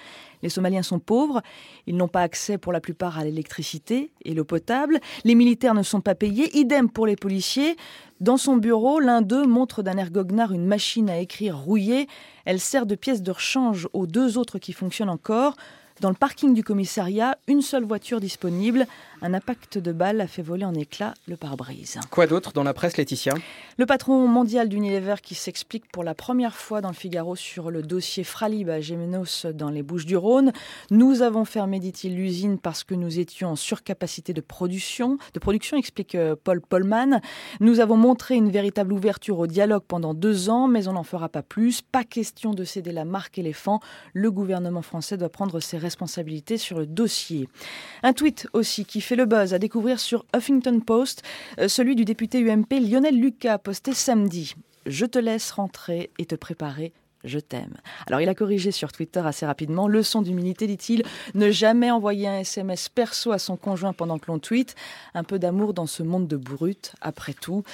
[0.42, 1.42] Les Somaliens sont pauvres,
[1.87, 5.83] ils n'ont pas accès pour la plupart à l'électricité et l'eau potable, les militaires ne
[5.83, 7.76] sont pas payés, idem pour les policiers.
[8.20, 12.09] Dans son bureau, l'un d'eux montre d'un air goguenard une machine à écrire rouillée.
[12.44, 15.57] Elle sert de pièce de rechange aux deux autres qui fonctionnent encore.
[16.00, 18.87] Dans le parking du commissariat, une seule voiture disponible.
[19.22, 21.98] Un impact de balle a fait voler en éclats le pare-brise.
[22.11, 23.35] Quoi d'autre dans la presse, Laetitia?
[23.79, 27.83] Le patron mondial d'Unilever qui s'explique pour la première fois dans le Figaro sur le
[27.83, 30.53] dossier Fralib à Gémenos dans les Bouches-du-Rhône.
[30.90, 35.18] Nous avons fermé, dit-il, l'usine parce que nous étions en surcapacité de production.
[35.33, 37.20] De production, explique euh, Paul Polman.
[37.61, 41.29] Nous avons montré une véritable ouverture au dialogue pendant deux ans, mais on n'en fera
[41.29, 41.83] pas plus.
[41.83, 43.81] Pas question de céder la marque éléphant.
[44.12, 47.48] Le gouvernement français doit prendre ses responsabilités sur le dossier.
[48.03, 51.23] Un tweet aussi qui fait le buzz à découvrir sur Huffington Post,
[51.59, 54.55] euh, celui du député UMP Lionel Lucas posté samedi.
[54.87, 56.93] Je te laisse rentrer et te préparer
[57.24, 57.74] je t'aime.
[58.06, 59.88] Alors il a corrigé sur Twitter assez rapidement.
[59.88, 61.02] Leçon d'humilité, dit-il,
[61.34, 64.74] ne jamais envoyer un SMS perso à son conjoint pendant que l'on tweet.
[65.14, 67.64] Un peu d'amour dans ce monde de brut, après tout.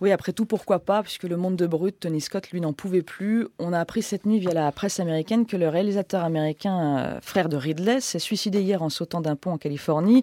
[0.00, 3.02] Oui, après tout, pourquoi pas, puisque le monde de brut, Tony Scott, lui, n'en pouvait
[3.02, 3.48] plus.
[3.58, 7.48] On a appris cette nuit via la presse américaine que le réalisateur américain, euh, frère
[7.48, 10.22] de Ridley, s'est suicidé hier en sautant d'un pont en Californie.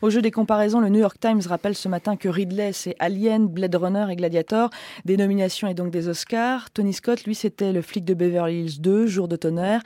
[0.00, 3.46] Au jeu des comparaisons, le New York Times rappelle ce matin que Ridley, c'est Alien,
[3.46, 4.70] Blade Runner et Gladiator,
[5.04, 6.70] des nominations et donc des Oscars.
[6.70, 9.82] Tony Scott, lui, c'était le flic de Beverly Hills 2, Jour de tonnerre.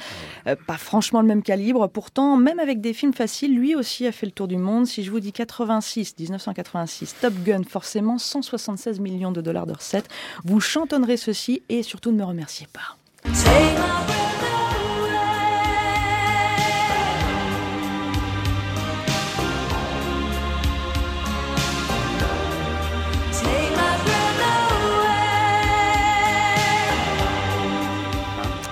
[0.46, 1.88] Euh, pas franchement le même calibre.
[1.88, 4.86] Pourtant, même avec des films faciles, lui aussi a fait le tour du monde.
[4.86, 10.08] Si je vous dis 86, 1986, Top Gun, forcément 176 millions de dollars de recettes.
[10.44, 12.96] Vous chantonnerez ceci et surtout ne me remerciez pas.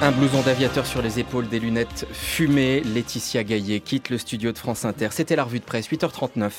[0.02, 2.80] Un blouson d'aviateur sur les épaules, des lunettes fumées.
[2.80, 5.10] Laetitia Gaillet quitte le studio de France Inter.
[5.12, 6.50] C'était la revue de presse, 8h39.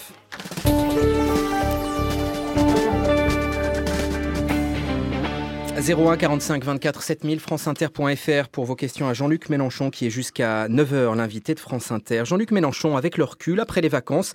[5.85, 11.13] 01 45 24 7000 franceinter.fr pour vos questions à Jean-Luc Mélenchon qui est jusqu'à 9h
[11.17, 12.23] l'invité de France Inter.
[12.23, 14.33] Jean-Luc Mélenchon, avec le recul, après les vacances,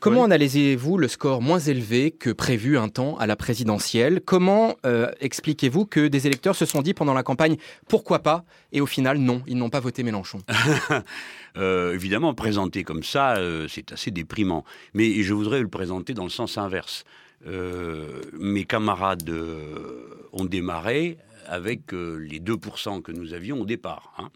[0.00, 4.20] comment analysez-vous le score moins élevé que prévu un temps à la présidentielle?
[4.24, 8.44] Comment euh, expliquez-vous que des électeurs se sont dit pendant la campagne pourquoi pas?
[8.72, 10.40] Et au final non, ils n'ont pas voté Mélenchon
[11.56, 14.64] euh, Évidemment, présenter comme ça, euh, c'est assez déprimant.
[14.94, 17.04] Mais je voudrais le présenter dans le sens inverse.
[17.46, 24.12] Euh, mes camarades euh, ont démarré avec euh, les 2% que nous avions au départ.
[24.18, 24.30] Hein.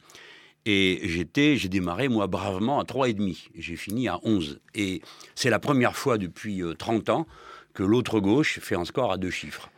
[0.64, 3.48] Et j'étais, j'ai démarré moi bravement à 3,5.
[3.56, 4.60] J'ai fini à 11.
[4.74, 5.02] Et
[5.34, 7.26] c'est la première fois depuis 30 ans
[7.74, 9.70] que l'autre gauche fait un score à deux chiffres.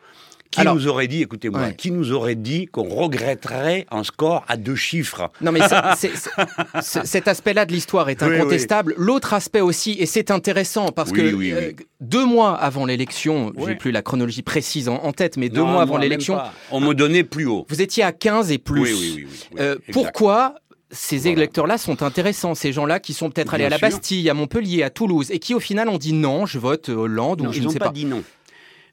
[0.50, 4.76] Qui nous aurait dit, écoutez-moi, qui nous aurait dit qu'on regretterait un score à deux
[4.76, 5.60] chiffres Non, mais
[6.80, 8.94] cet aspect-là de l'histoire est incontestable.
[8.96, 13.90] L'autre aspect aussi, et c'est intéressant parce que euh, deux mois avant l'élection, j'ai plus
[13.90, 16.38] la chronologie précise en, tête, mais deux mois avant l'élection,
[16.70, 17.66] on me donnait plus haut.
[17.68, 19.26] Vous étiez à 15 et plus.
[19.58, 20.56] Euh, pourquoi
[20.90, 24.82] ces électeurs-là sont intéressants, ces gens-là qui sont peut-être allés à la Bastille, à Montpellier,
[24.82, 27.68] à Toulouse, et qui au final ont dit non, je vote Hollande ou je ne
[27.68, 27.88] sais pas.
[27.88, 28.22] dit non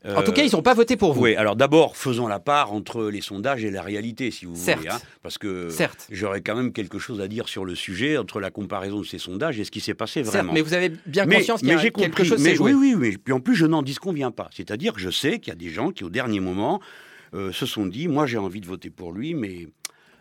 [0.06, 1.22] en tout cas, ils n'ont pas voté pour vous.
[1.22, 4.88] Oui, alors d'abord, faisons la part entre les sondages et la réalité, si vous voulez.
[4.90, 5.70] Hein, parce que
[6.10, 9.20] j'aurais quand même quelque chose à dire sur le sujet, entre la comparaison de ces
[9.20, 10.44] sondages et ce qui s'est passé vraiment.
[10.44, 13.18] Certes, mais vous avez bien conscience qu'il y a quelque chose mais, Oui, oui, oui.
[13.18, 14.50] Puis en plus, je n'en disconviens pas.
[14.52, 16.82] C'est-à-dire que je sais qu'il y a des gens qui, au dernier moment,
[17.34, 19.68] euh, se sont dit, moi j'ai envie de voter pour lui, mais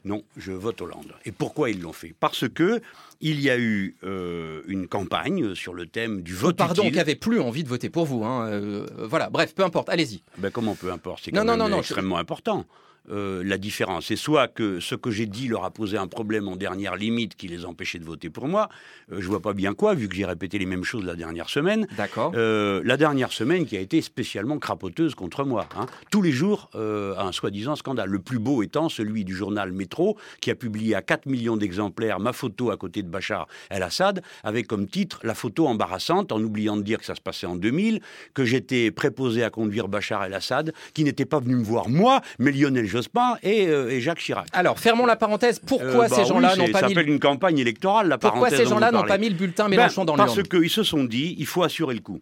[0.04, 1.12] non, je vote Hollande.
[1.24, 2.14] Et pourquoi ils l'ont fait?
[2.18, 2.80] Parce que
[3.20, 7.14] il y a eu euh, une campagne sur le thème du vote Pardon, qui n'avait
[7.14, 8.24] plus envie de voter pour vous.
[8.24, 10.22] Hein, euh, voilà, bref, peu importe, allez-y.
[10.38, 11.24] Ben comment peu importe?
[11.24, 12.64] C'est quand même extrêmement important.
[13.08, 14.06] Euh, la différence.
[14.06, 17.34] C'est soit que ce que j'ai dit leur a posé un problème en dernière limite
[17.34, 18.68] qui les empêchait de voter pour moi.
[19.10, 21.48] Euh, je vois pas bien quoi, vu que j'ai répété les mêmes choses la dernière
[21.48, 21.88] semaine.
[21.96, 22.32] D'accord.
[22.36, 25.66] Euh, la dernière semaine qui a été spécialement crapoteuse contre moi.
[25.76, 25.86] Hein.
[26.10, 28.10] Tous les jours, un soi-disant scandale.
[28.10, 32.20] Le plus beau étant celui du journal Métro, qui a publié à 4 millions d'exemplaires
[32.20, 36.76] ma photo à côté de Bachar el-Assad, avec comme titre la photo embarrassante, en oubliant
[36.76, 38.00] de dire que ça se passait en 2000,
[38.34, 42.52] que j'étais préposé à conduire Bachar el-Assad, qui n'était pas venu me voir moi, mais
[42.52, 44.48] Lionel Jospin euh, et, Jacques Chirac.
[44.52, 45.58] Alors, fermons la parenthèse.
[45.58, 46.72] Pourquoi euh, bah ces gens-là n'ont pas mis...
[46.72, 49.76] Ça s'appelle une campagne électorale, la Pourquoi ces gens-là n'ont pas mis le bulletin ben,
[49.76, 52.20] Mélenchon dans le Parce qu'ils se sont dit, il faut assurer le coup.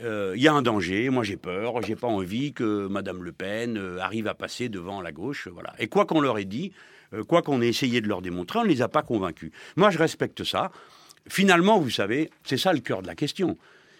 [0.00, 3.32] Euh, il y a un danger, moi j'ai peur, j'ai pas envie que Madame Le
[3.32, 5.74] Pen arrive à passer devant la gauche, voilà.
[5.80, 6.70] Et quoi qu'on leur ait dit,
[7.26, 9.50] quoi qu'on ait essayé de leur démontrer, on ne les a pas convaincus.
[9.74, 10.70] Moi je respecte ça.
[11.28, 13.58] Finalement, vous savez, c'est ça le cœur de la question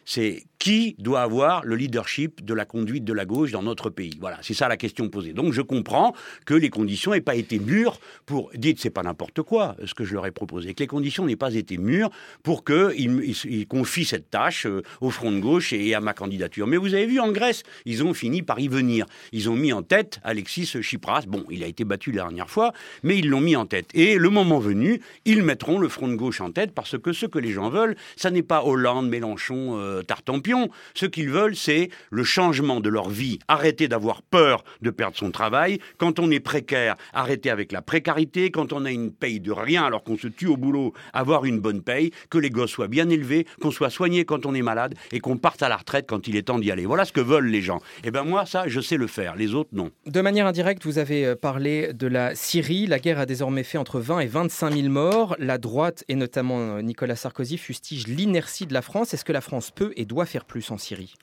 [0.08, 4.16] c'est qui doit avoir le leadership de la conduite de la gauche dans notre pays
[4.18, 5.34] Voilà, c'est ça la question posée.
[5.34, 6.14] Donc je comprends
[6.46, 8.50] que les conditions n'aient pas été mûres pour.
[8.54, 11.36] Dites, c'est pas n'importe quoi ce que je leur ai proposé, que les conditions n'aient
[11.36, 12.08] pas été mûres
[12.42, 16.66] pour qu'ils ils, confient cette tâche euh, au front de gauche et à ma candidature.
[16.66, 19.04] Mais vous avez vu en Grèce, ils ont fini par y venir.
[19.32, 21.24] Ils ont mis en tête Alexis Tsipras.
[21.28, 23.90] Bon, il a été battu la dernière fois, mais ils l'ont mis en tête.
[23.92, 27.26] Et le moment venu, ils mettront le front de gauche en tête parce que ce
[27.26, 30.68] que les gens veulent, ça n'est pas Hollande, Mélenchon, euh, Tartampion.
[30.94, 33.38] Ce qu'ils veulent, c'est le changement de leur vie.
[33.48, 35.78] Arrêter d'avoir peur de perdre son travail.
[35.98, 38.50] Quand on est précaire, arrêter avec la précarité.
[38.50, 41.60] Quand on a une paye de rien alors qu'on se tue au boulot, avoir une
[41.60, 42.10] bonne paye.
[42.30, 45.36] Que les gosses soient bien élevés, qu'on soit soigné quand on est malade et qu'on
[45.36, 46.86] parte à la retraite quand il est temps d'y aller.
[46.86, 47.78] Voilà ce que veulent les gens.
[47.78, 49.36] Et eh ben moi, ça, je sais le faire.
[49.36, 49.90] Les autres, non.
[50.06, 52.86] De manière indirecte, vous avez euh, parlé de la Syrie.
[52.86, 55.36] La guerre a désormais fait entre 20 et 25 000 morts.
[55.38, 59.14] La droite, et notamment euh, Nicolas Sarkozy, fustige l'inertie de la France.
[59.14, 61.14] Est-ce que la France peut et doit faire plus en Syrie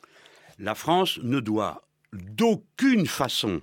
[0.60, 3.62] La France ne doit d'aucune façon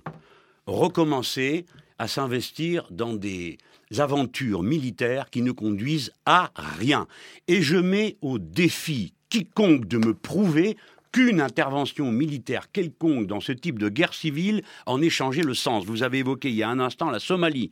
[0.65, 1.65] recommencer
[1.99, 3.57] à s'investir dans des
[3.97, 7.07] aventures militaires qui ne conduisent à rien.
[7.47, 10.77] Et je mets au défi quiconque de me prouver
[11.11, 15.85] qu'une intervention militaire quelconque dans ce type de guerre civile en ait changé le sens.
[15.85, 17.71] Vous avez évoqué il y a un instant la Somalie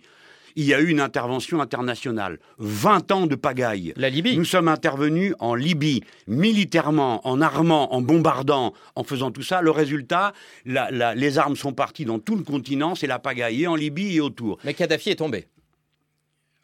[0.55, 2.39] il y a eu une intervention internationale.
[2.59, 3.93] 20 ans de pagaille.
[3.95, 4.37] La Libye.
[4.37, 9.61] Nous sommes intervenus en Libye, militairement, en armant, en bombardant, en faisant tout ça.
[9.61, 10.33] Le résultat,
[10.65, 14.21] les armes sont parties dans tout le continent, c'est la pagaille, et en Libye et
[14.21, 14.57] autour.
[14.63, 15.47] Mais Kadhafi est tombé.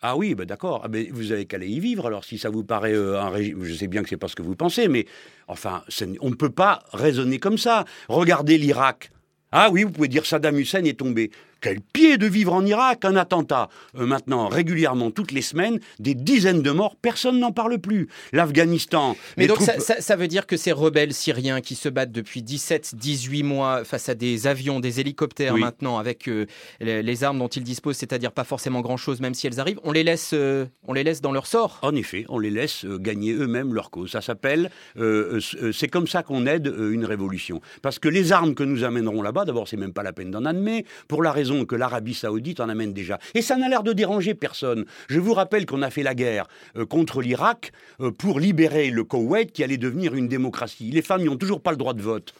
[0.01, 0.81] Ah oui, ben d'accord.
[0.83, 2.05] Ah vous avez qu'à aller y vivre.
[2.05, 4.35] Alors, si ça vous paraît euh, un régime, je sais bien que c'est pas ce
[4.35, 5.07] que vous pensez, mais
[5.47, 5.83] enfin,
[6.21, 7.85] on ne peut pas raisonner comme ça.
[8.07, 9.09] Regardez l'Irak.
[9.51, 11.31] Ah oui, vous pouvez dire Saddam Hussein est tombé.
[11.61, 13.69] Quel pied de vivre en Irak, un attentat.
[13.97, 18.07] Euh, maintenant, régulièrement, toutes les semaines, des dizaines de morts, personne n'en parle plus.
[18.31, 19.15] L'Afghanistan.
[19.37, 23.83] Mais donc ça, veut dire que ces rebelles syriens qui se battent depuis 17-18 mois
[23.83, 26.45] face à des avions, des hélicoptères maintenant, avec euh,
[26.79, 30.03] les, armes dont ils disposent, c'est-à-dire pas forcément grand-chose, même si elles arrivent, on les
[30.03, 33.73] laisse, euh, on les laisse dans leur sort En effet, on les laisse gagner eux-mêmes
[33.73, 34.11] leur cause.
[34.11, 37.61] Ça s'appelle, c'est comme ça qu'on aide une révolution.
[37.81, 40.45] Parce que les armes que nous amènerons là-bas, d'abord, c'est même pas la peine d'en
[40.45, 43.19] admettre, pour la raison que l'Arabie saoudite en amène déjà.
[43.33, 44.85] Et ça n'a l'air de déranger personne.
[45.07, 49.03] Je vous rappelle qu'on a fait la guerre euh, contre l'Irak euh, pour libérer le
[49.03, 50.89] Koweït qui allait devenir une démocratie.
[50.91, 52.33] Les femmes n'ont toujours pas le droit de vote.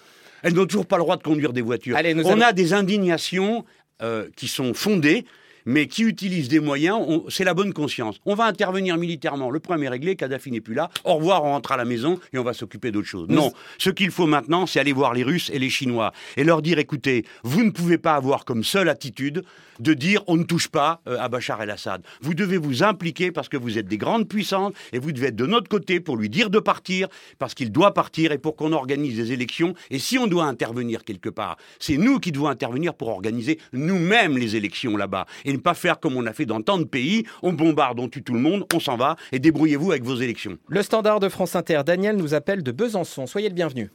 [0.43, 1.97] Elles n'ont toujours pas le droit de conduire des voitures.
[2.25, 3.65] on a des indignations
[4.01, 5.25] euh, qui sont fondées
[5.67, 8.19] mais qui utilise des moyens, c'est la bonne conscience.
[8.25, 11.51] On va intervenir militairement, le problème est réglé, Kadhafi n'est plus là, au revoir, on
[11.51, 13.27] rentre à la maison et on va s'occuper d'autre chose.
[13.29, 16.61] Non, ce qu'il faut maintenant, c'est aller voir les Russes et les Chinois et leur
[16.61, 19.43] dire, écoutez, vous ne pouvez pas avoir comme seule attitude
[19.79, 22.01] de dire on ne touche pas euh, à Bachar el-Assad.
[22.21, 25.35] Vous devez vous impliquer parce que vous êtes des grandes puissances et vous devez être
[25.35, 28.71] de notre côté pour lui dire de partir parce qu'il doit partir et pour qu'on
[28.71, 29.73] organise des élections.
[29.91, 34.37] Et si on doit intervenir quelque part, c'est nous qui devons intervenir pour organiser nous-mêmes
[34.37, 37.25] les élections là-bas et ne pas faire comme on a fait dans tant de pays.
[37.43, 40.57] On bombarde, on tue tout le monde, on s'en va et débrouillez-vous avec vos élections.
[40.69, 43.27] Le standard de France Inter, Daniel nous appelle de Besançon.
[43.27, 43.89] Soyez le bienvenu.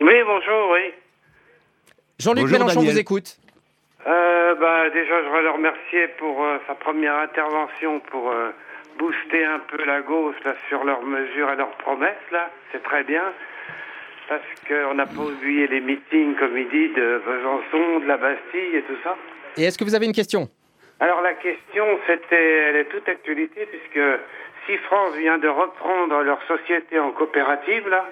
[0.00, 0.92] Oui, bonjour, oui.
[2.18, 3.38] Jean-Luc Mélenchon vous écoute.
[4.06, 8.50] Euh, bah, déjà, je voudrais le remercier pour euh, sa première intervention pour euh,
[8.98, 12.30] booster un peu la gauche là, sur leurs mesures et leurs promesses.
[12.32, 12.50] là.
[12.72, 13.22] C'est très bien.
[14.28, 18.76] Parce qu'on n'a pas oublié les meetings, comme il dit, de Besançon, de la Bastille
[18.76, 19.16] et tout ça.
[19.56, 20.48] Et est-ce que vous avez une question?
[21.00, 24.04] Alors la question, c'était, elle est toute actualité, puisque
[24.66, 28.06] si France vient de reprendre leur société en coopérative, là,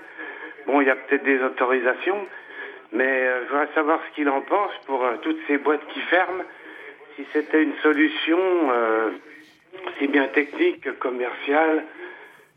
[0.66, 2.26] bon, il y a peut-être des autorisations,
[2.92, 6.00] mais euh, je voudrais savoir ce qu'il en pense pour euh, toutes ces boîtes qui
[6.00, 6.42] ferment,
[7.16, 9.10] si c'était une solution euh,
[9.98, 11.84] si bien technique que commerciale,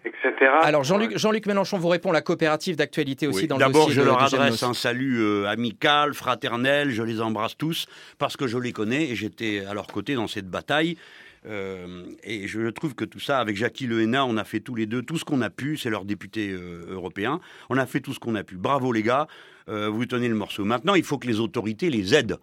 [0.06, 0.52] etc.
[0.62, 4.02] Alors Jean-Luc Jean Mélenchon vous répond, la coopérative d'actualité aussi dans le dossier D'abord, je
[4.02, 7.88] leur adresse un salut amical, fraternel, je les embrasse tous
[8.18, 10.98] parce que je les connais et j'étais à leur côté dans cette bataille.
[11.46, 14.86] et je trouve que tout ça, avec Jackie Le Hénin, on a fait tous les
[14.86, 15.78] deux tout ce qu'on a pu.
[15.78, 16.56] C'est leur député
[16.90, 17.40] européen.
[17.70, 18.56] On a fait tout ce qu'on a pu.
[18.56, 19.28] Bravo les gars.
[19.70, 20.66] Euh, vous tenez le morceau.
[20.66, 22.38] Maintenant, il faut que les autorités les aident.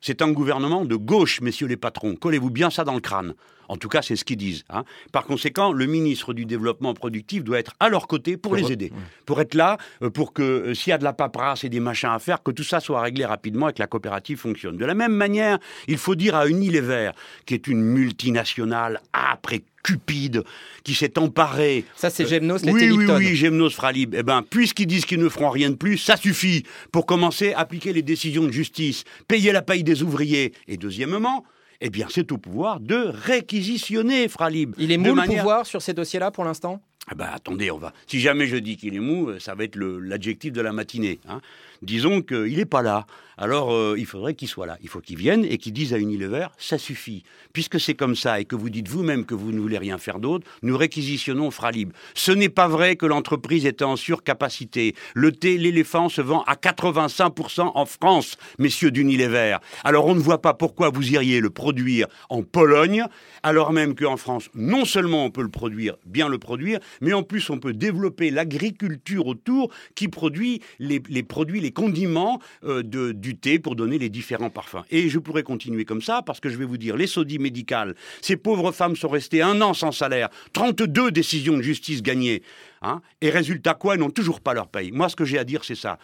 [0.00, 2.14] C'est un gouvernement de gauche, messieurs les patrons.
[2.14, 3.34] Collez-vous bien ça dans le crâne.
[3.68, 4.64] En tout cas, c'est ce qu'ils disent.
[4.70, 4.84] Hein.
[5.12, 8.92] Par conséquent, le ministre du Développement productif doit être à leur côté pour les aider.
[9.26, 11.80] Pour être là, euh, pour que euh, s'il y a de la paperasse et des
[11.80, 14.76] machins à faire, que tout ça soit réglé rapidement et que la coopérative fonctionne.
[14.76, 17.10] De la même manière, il faut dire à Unilever,
[17.46, 20.44] qui est une multinationale après cupide
[20.84, 21.84] qui s'est emparé.
[21.96, 24.14] Ça, c'est Gemnos, les Oui, oui, oui, Gemnos Fralib.
[24.16, 27.60] Eh bien, puisqu'ils disent qu'ils ne feront rien de plus, ça suffit pour commencer à
[27.60, 30.52] appliquer les décisions de justice, payer la paye des ouvriers.
[30.66, 31.44] Et deuxièmement,
[31.80, 34.74] eh bien, c'est au pouvoir de réquisitionner Fralib.
[34.78, 36.82] Il est mou le pouvoir sur ces dossiers-là pour l'instant?
[37.10, 37.94] Ah bah attendez, on va.
[38.06, 41.20] Si jamais je dis qu'il est mou, ça va être l'adjectif de la matinée.
[41.26, 41.40] Hein.
[41.82, 43.06] Disons qu'il n'est pas là
[43.38, 44.76] alors euh, il faudrait qu'il soit là.
[44.82, 47.22] Il faut qu'il vienne et qu'il dise à Unilever, ça suffit.
[47.52, 50.18] Puisque c'est comme ça et que vous dites vous-même que vous ne voulez rien faire
[50.18, 51.92] d'autre, nous réquisitionnons Fralib.
[52.14, 54.94] Ce n'est pas vrai que l'entreprise était en surcapacité.
[55.14, 59.58] Le thé, l'éléphant se vend à 85% en France, messieurs d'Unilever.
[59.84, 63.04] Alors on ne voit pas pourquoi vous iriez le produire en Pologne,
[63.44, 67.22] alors même qu'en France, non seulement on peut le produire, bien le produire, mais en
[67.22, 73.36] plus on peut développer l'agriculture autour qui produit les, produits, les condiments euh, de, du
[73.36, 74.84] thé pour donner les différents parfums.
[74.90, 77.94] Et je pourrais continuer comme ça parce que je vais vous dire, les saudis médicales,
[78.20, 82.42] ces pauvres femmes sont restées un an sans salaire, 32 décisions de justice gagnées.
[82.80, 84.92] Hein, et résultat quoi, elles n'ont toujours pas leur paye.
[84.92, 85.98] Moi, ce que j'ai à dire, c'est ça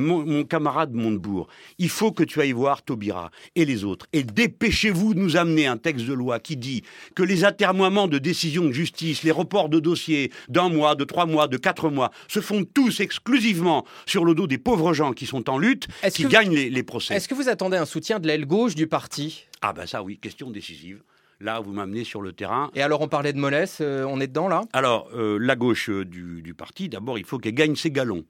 [0.00, 4.06] mon, camarade Montebourg, il faut que tu ailles voir Taubira et les autres.
[4.12, 6.82] Et dépêchez-vous de nous amener un texte de loi qui dit
[7.14, 11.26] que les atermoiements de décisions de justice, les reports de dossiers d'un mois, de trois
[11.26, 15.26] mois, de quatre mois, se font tous exclusivement sur le dos des pauvres gens qui
[15.26, 17.14] sont en lutte, qui gagnent les, procès.
[17.14, 19.46] Est-ce que vous attendez un soutien de l'aile gauche du parti?
[19.62, 21.02] Ah ben ça oui, question décisive.
[21.40, 22.70] Là, vous m'amenez sur le terrain.
[22.74, 24.62] Et alors, on parlait de mollesse, euh, on est dedans là?
[24.72, 28.24] Alors, euh, la gauche euh, du parti, d'abord, il faut qu'elle gagne ses galons.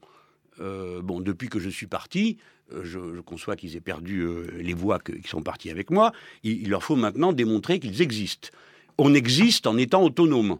[0.59, 2.37] Euh, bon, depuis que je suis parti,
[2.73, 6.11] euh, je, conçois qu'ils aient perdu euh, les voix qui sont parties avec moi.
[6.43, 8.49] il leur faut maintenant démontrer qu'ils existent.
[8.97, 10.57] On existe en étant autonome,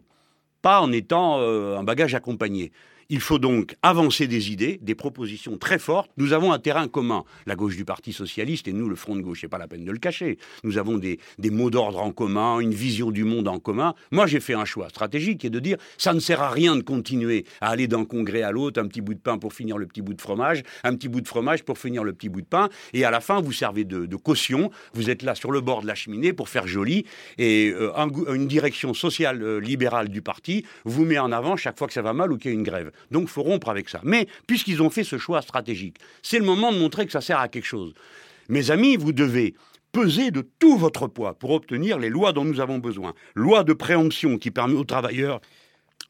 [0.60, 2.70] pas en étant un bagage accompagné.
[3.08, 6.10] Il faut donc avancer des idées, des propositions très fortes.
[6.16, 9.20] Nous avons un terrain commun, la gauche du Parti socialiste et nous, le Front de
[9.20, 9.42] gauche.
[9.42, 10.38] C'est pas la peine de le cacher.
[10.64, 13.94] Nous avons des, mots d'ordre en commun, une vision du monde en commun.
[14.10, 16.74] Moi, j'ai fait un choix stratégique qui est de dire ça ne sert à rien
[16.74, 19.78] de continuer à aller d'un congrès à l'autre, un petit bout de pain pour finir
[19.78, 22.40] le petit bout de fromage, un petit bout de fromage pour finir le petit bout
[22.40, 24.70] de pain, et à la fin, vous servez de, caution.
[24.94, 27.04] Vous êtes là sur le bord de la cheminée pour faire joli,
[27.38, 27.92] et euh,
[28.34, 32.02] une direction sociale euh, libérale du parti vous met en avant chaque fois que ça
[32.02, 32.90] va mal ou qu'il y a une grève.
[33.10, 34.00] Donc faut rompre avec ça.
[34.02, 37.38] Mais puisqu'ils ont fait ce choix stratégique, c'est le moment de montrer que ça sert
[37.38, 37.94] à quelque chose.
[38.48, 39.54] Mes amis, vous devez
[39.92, 43.14] peser de tout votre poids pour obtenir les lois dont nous avons besoin.
[43.34, 45.40] Loi de préemption qui permet aux travailleurs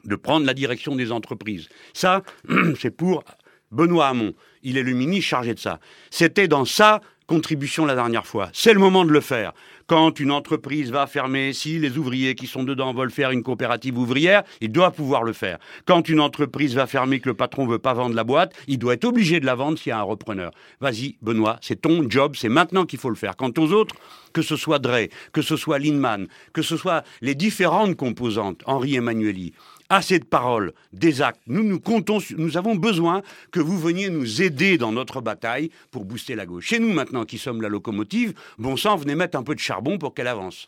[0.03, 1.69] de prendre la direction des entreprises.
[1.93, 2.23] Ça,
[2.79, 3.23] c'est pour
[3.71, 4.33] Benoît Hamon.
[4.63, 5.79] Il est le ministre chargé de ça.
[6.09, 8.49] C'était dans sa contribution la dernière fois.
[8.53, 9.53] C'est le moment de le faire.
[9.87, 13.97] Quand une entreprise va fermer, si les ouvriers qui sont dedans veulent faire une coopérative
[13.97, 15.59] ouvrière, il doit pouvoir le faire.
[15.85, 18.95] Quand une entreprise va fermer, que le patron veut pas vendre la boîte, il doit
[18.95, 20.51] être obligé de la vendre s'il y a un repreneur.
[20.81, 23.37] Vas-y, Benoît, c'est ton job, c'est maintenant qu'il faut le faire.
[23.37, 23.95] Quant aux autres,
[24.33, 28.95] que ce soit Drey, que ce soit Linman, que ce soit les différentes composantes, Henri
[28.95, 29.53] Emmanueli,
[29.89, 31.41] assez de paroles, des actes.
[31.47, 33.21] Nous, nous comptons, nous avons besoin
[33.51, 36.67] que vous veniez nous aider dans notre bataille pour booster la gauche.
[36.67, 39.97] Chez nous, maintenant, qui sommes la locomotive, bon sang, venez mettre un peu de charbon
[39.97, 40.67] pour qu'elle avance.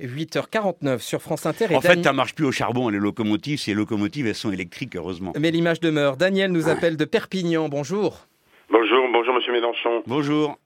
[0.00, 1.74] 8h49 sur France Inter.
[1.74, 3.60] en fait, ça marche plus au charbon, les locomotives.
[3.60, 5.32] Ces locomotives, elles sont électriques, heureusement.
[5.38, 6.16] Mais l'image demeure.
[6.16, 7.68] Daniel nous appelle de Perpignan.
[7.68, 8.26] Bonjour.
[8.70, 10.02] Bonjour, bonjour, monsieur Mélenchon.
[10.06, 10.58] Bonjour.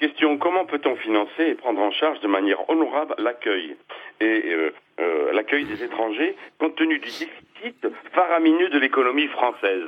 [0.00, 3.76] Question comment peut-on financer et prendre en charge de manière honorable l'accueil?
[4.20, 9.84] Et euh, euh, l'accueil des étrangers compte tenu du déficit faramineux de l'économie française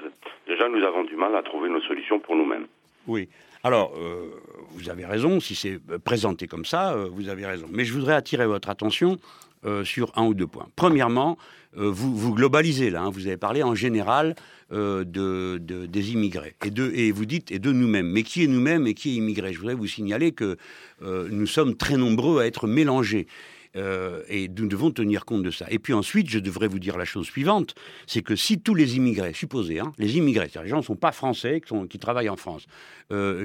[0.46, 2.66] Déjà, nous avons du mal à trouver nos solutions pour nous-mêmes.
[3.06, 3.28] Oui.
[3.62, 4.30] Alors, euh,
[4.70, 7.66] vous avez raison, si c'est présenté comme ça, vous avez raison.
[7.70, 9.18] Mais je voudrais attirer votre attention
[9.82, 10.68] sur un ou deux points.
[10.76, 11.36] Premièrement,
[11.72, 13.10] vous, vous globalisez là, hein.
[13.10, 14.36] vous avez parlé en général
[14.72, 16.56] euh, de, des immigrés.
[16.64, 18.10] Et, de, et vous dites, et de nous-mêmes.
[18.10, 19.52] Mais qui est nous-mêmes et qui est immigré?
[19.52, 20.56] Je voudrais vous signaler que
[21.02, 23.28] euh, nous sommes très nombreux à être mélangés.
[23.76, 25.66] Euh, et nous devons tenir compte de ça.
[25.70, 27.74] Et puis ensuite, je devrais vous dire la chose suivante,
[28.06, 30.96] c'est que si tous les immigrés, supposez, hein, les immigrés, c'est-à-dire les gens ne sont
[30.96, 32.66] pas français, qui, qui travaillent en France,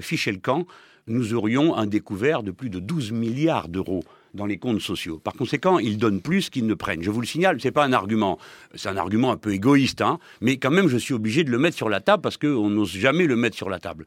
[0.02, 0.66] fichaient le camp,
[1.08, 5.20] nous aurions un découvert de plus de 12 milliards d'euros dans les comptes sociaux.
[5.20, 7.04] Par conséquent, ils donnent plus qu'ils ne prennent.
[7.04, 8.38] Je vous le signale, ce n'est pas un argument,
[8.76, 11.58] c'est un argument un peu égoïste, hein, mais quand même, je suis obligé de le
[11.58, 14.06] mettre sur la table parce qu'on n'ose jamais le mettre sur la table.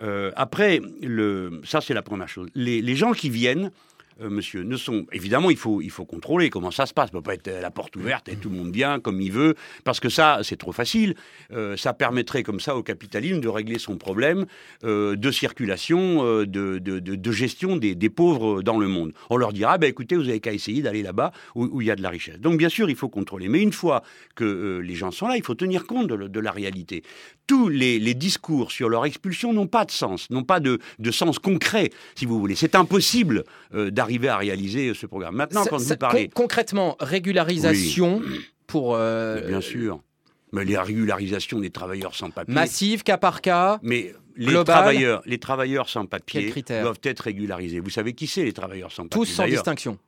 [0.00, 0.80] Euh, après,
[1.64, 2.48] ça c'est la première chose.
[2.54, 3.72] les gens qui viennent,
[4.20, 4.76] euh, monsieur, ne
[5.12, 7.08] évidemment il faut il faut contrôler comment ça se passe.
[7.08, 9.54] Ça peut pas être la porte ouverte et tout le monde vient comme il veut
[9.84, 11.14] parce que ça c'est trop facile.
[11.52, 14.46] Euh, ça permettrait comme ça au capitalisme de régler son problème
[14.82, 19.12] euh, de circulation, de, de, gestion des, des, pauvres dans le monde.
[19.30, 21.96] On leur dira bah, écoutez vous avez qu'à essayer d'aller là-bas où, il y a
[21.96, 22.40] de la richesse.
[22.40, 24.02] Donc bien sûr il faut contrôler, mais une fois
[24.34, 27.02] que les gens sont là, il faut tenir compte de, la réalité.
[27.46, 30.78] Tous les, les, discours sur leur expulsion n'ont pas de sens, n'ont pas de,
[31.10, 32.54] sens concret, si vous voulez.
[32.54, 35.36] C'est impossible d'arriver arriver à réaliser ce programme.
[35.36, 36.28] Maintenant, quand vous parlez...
[36.28, 38.22] concrètement, régularisation
[38.66, 38.94] pour...
[38.94, 40.00] Euh, bien sûr.
[40.52, 42.54] Mais les régularisations des travailleurs sans papier...
[42.54, 47.80] Massive, cas par cas Mais les travailleurs, les travailleurs sans papier doivent être régularisés.
[47.80, 49.98] Vous savez qui c'est, les travailleurs sans papier Tous sans distinction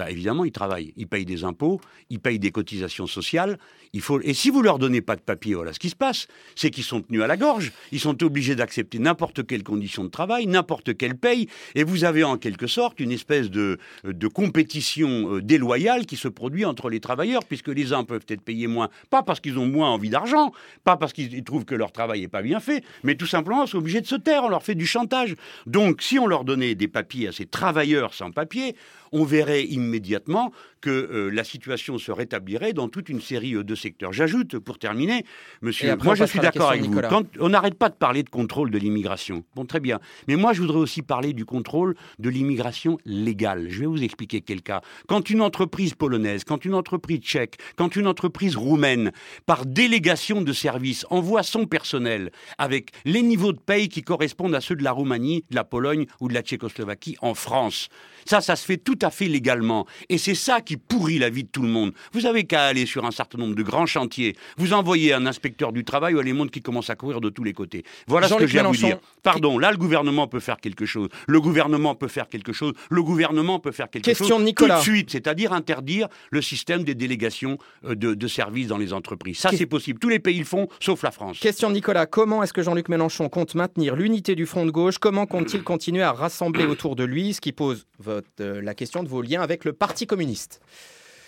[0.00, 0.94] bah, évidemment, ils travaillent.
[0.96, 3.58] Ils payent des impôts, ils payent des cotisations sociales.
[3.92, 4.18] Il faut...
[4.22, 6.26] Et si vous leur donnez pas de papier, voilà ce qui se passe.
[6.56, 7.70] C'est qu'ils sont tenus à la gorge.
[7.92, 11.48] Ils sont obligés d'accepter n'importe quelle condition de travail, n'importe quelle paye.
[11.74, 16.28] Et vous avez en quelque sorte une espèce de, de compétition euh, déloyale qui se
[16.28, 19.66] produit entre les travailleurs, puisque les uns peuvent être payés moins, pas parce qu'ils ont
[19.66, 20.50] moins envie d'argent,
[20.82, 23.68] pas parce qu'ils trouvent que leur travail n'est pas bien fait, mais tout simplement, ils
[23.68, 24.44] sont obligés de se taire.
[24.44, 25.36] On leur fait du chantage.
[25.66, 28.74] Donc, si on leur donnait des papiers à ces travailleurs sans papier,
[29.12, 33.74] on verrait immédiatement que euh, la situation se rétablirait dans toute une série euh, de
[33.74, 34.12] secteurs.
[34.12, 35.24] J'ajoute, pour terminer,
[35.60, 37.00] monsieur, moi je suis d'accord avec vous.
[37.08, 39.44] Quand on n'arrête pas de parler de contrôle de l'immigration.
[39.54, 40.00] Bon, très bien.
[40.28, 43.66] Mais moi, je voudrais aussi parler du contrôle de l'immigration légale.
[43.68, 44.80] Je vais vous expliquer quel cas.
[45.06, 49.12] Quand une entreprise polonaise, quand une entreprise tchèque, quand une entreprise roumaine,
[49.46, 54.60] par délégation de services, envoie son personnel avec les niveaux de paye qui correspondent à
[54.60, 57.88] ceux de la Roumanie, de la Pologne ou de la Tchécoslovaquie en France,
[58.24, 59.86] ça, ça se fait tout à fait légalement.
[60.08, 61.92] Et c'est ça qui pourrit la vie de tout le monde.
[62.12, 65.72] Vous avez qu'à aller sur un certain nombre de grands chantiers, vous envoyez un inspecteur
[65.72, 67.84] du travail ou les mondes qui commencent à courir de tous les côtés.
[68.06, 68.98] Voilà ce que j'ai à vous dire.
[69.22, 71.08] Pardon, là, le gouvernement peut faire quelque chose.
[71.26, 72.72] Le gouvernement peut faire quelque chose.
[72.90, 74.44] Le gouvernement peut faire quelque Question chose.
[74.44, 74.76] Nicolas.
[74.76, 79.38] Tout de suite, c'est-à-dire interdire le système des délégations euh, de, services dans les entreprises.
[79.38, 79.98] Ça, c'est possible.
[79.98, 81.38] Tous les pays le font, sauf la France.
[81.40, 82.06] Question de Nicolas.
[82.06, 84.98] Comment est-ce que Jean-Luc Mélenchon compte maintenir l'unité du front de gauche?
[84.98, 87.34] Comment compte-t-il continuer à rassembler autour de lui?
[87.34, 90.60] Ce qui pose euh, la question de vos liens avec le Parti communiste.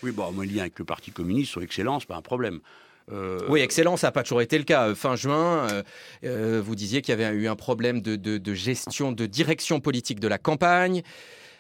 [0.02, 2.60] Oui, bon, mes liens avec le Parti communiste sont excellents, c'est pas un problème.
[3.10, 4.94] Euh, oui, excellent, ça n'a pas toujours été le cas.
[4.94, 5.66] Fin juin,
[6.24, 10.28] euh, vous disiez qu'il y avait eu un problème de, gestion, de direction politique de
[10.28, 11.02] la campagne.